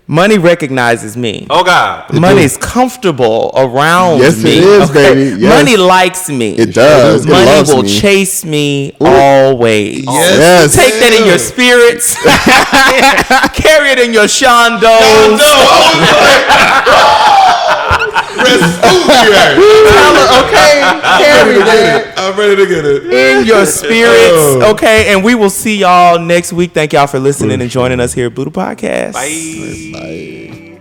[0.08, 1.48] Money recognizes me.
[1.50, 2.12] Oh God.
[2.14, 4.58] Money's comfortable around Yes, it me.
[4.58, 5.42] is, baby.
[5.42, 5.64] Yes.
[5.64, 6.52] Money likes me.
[6.54, 7.26] It does.
[7.26, 7.88] It Money loves will me.
[8.00, 10.04] chase me always.
[10.04, 10.76] Yes.
[10.76, 12.14] Take that in your spirits.
[13.60, 14.80] Carry it in your shandos.
[18.36, 20.80] Tell her, okay?
[21.18, 23.06] Carry that I'm ready to get it.
[23.06, 24.62] in your spirits.
[24.62, 24.72] Oh.
[24.72, 26.72] Okay, and we will see y'all next week.
[26.72, 29.14] Thank y'all for listening and joining us here at Blue the Podcast.
[29.14, 29.95] Bye.
[29.96, 30.75] Bye.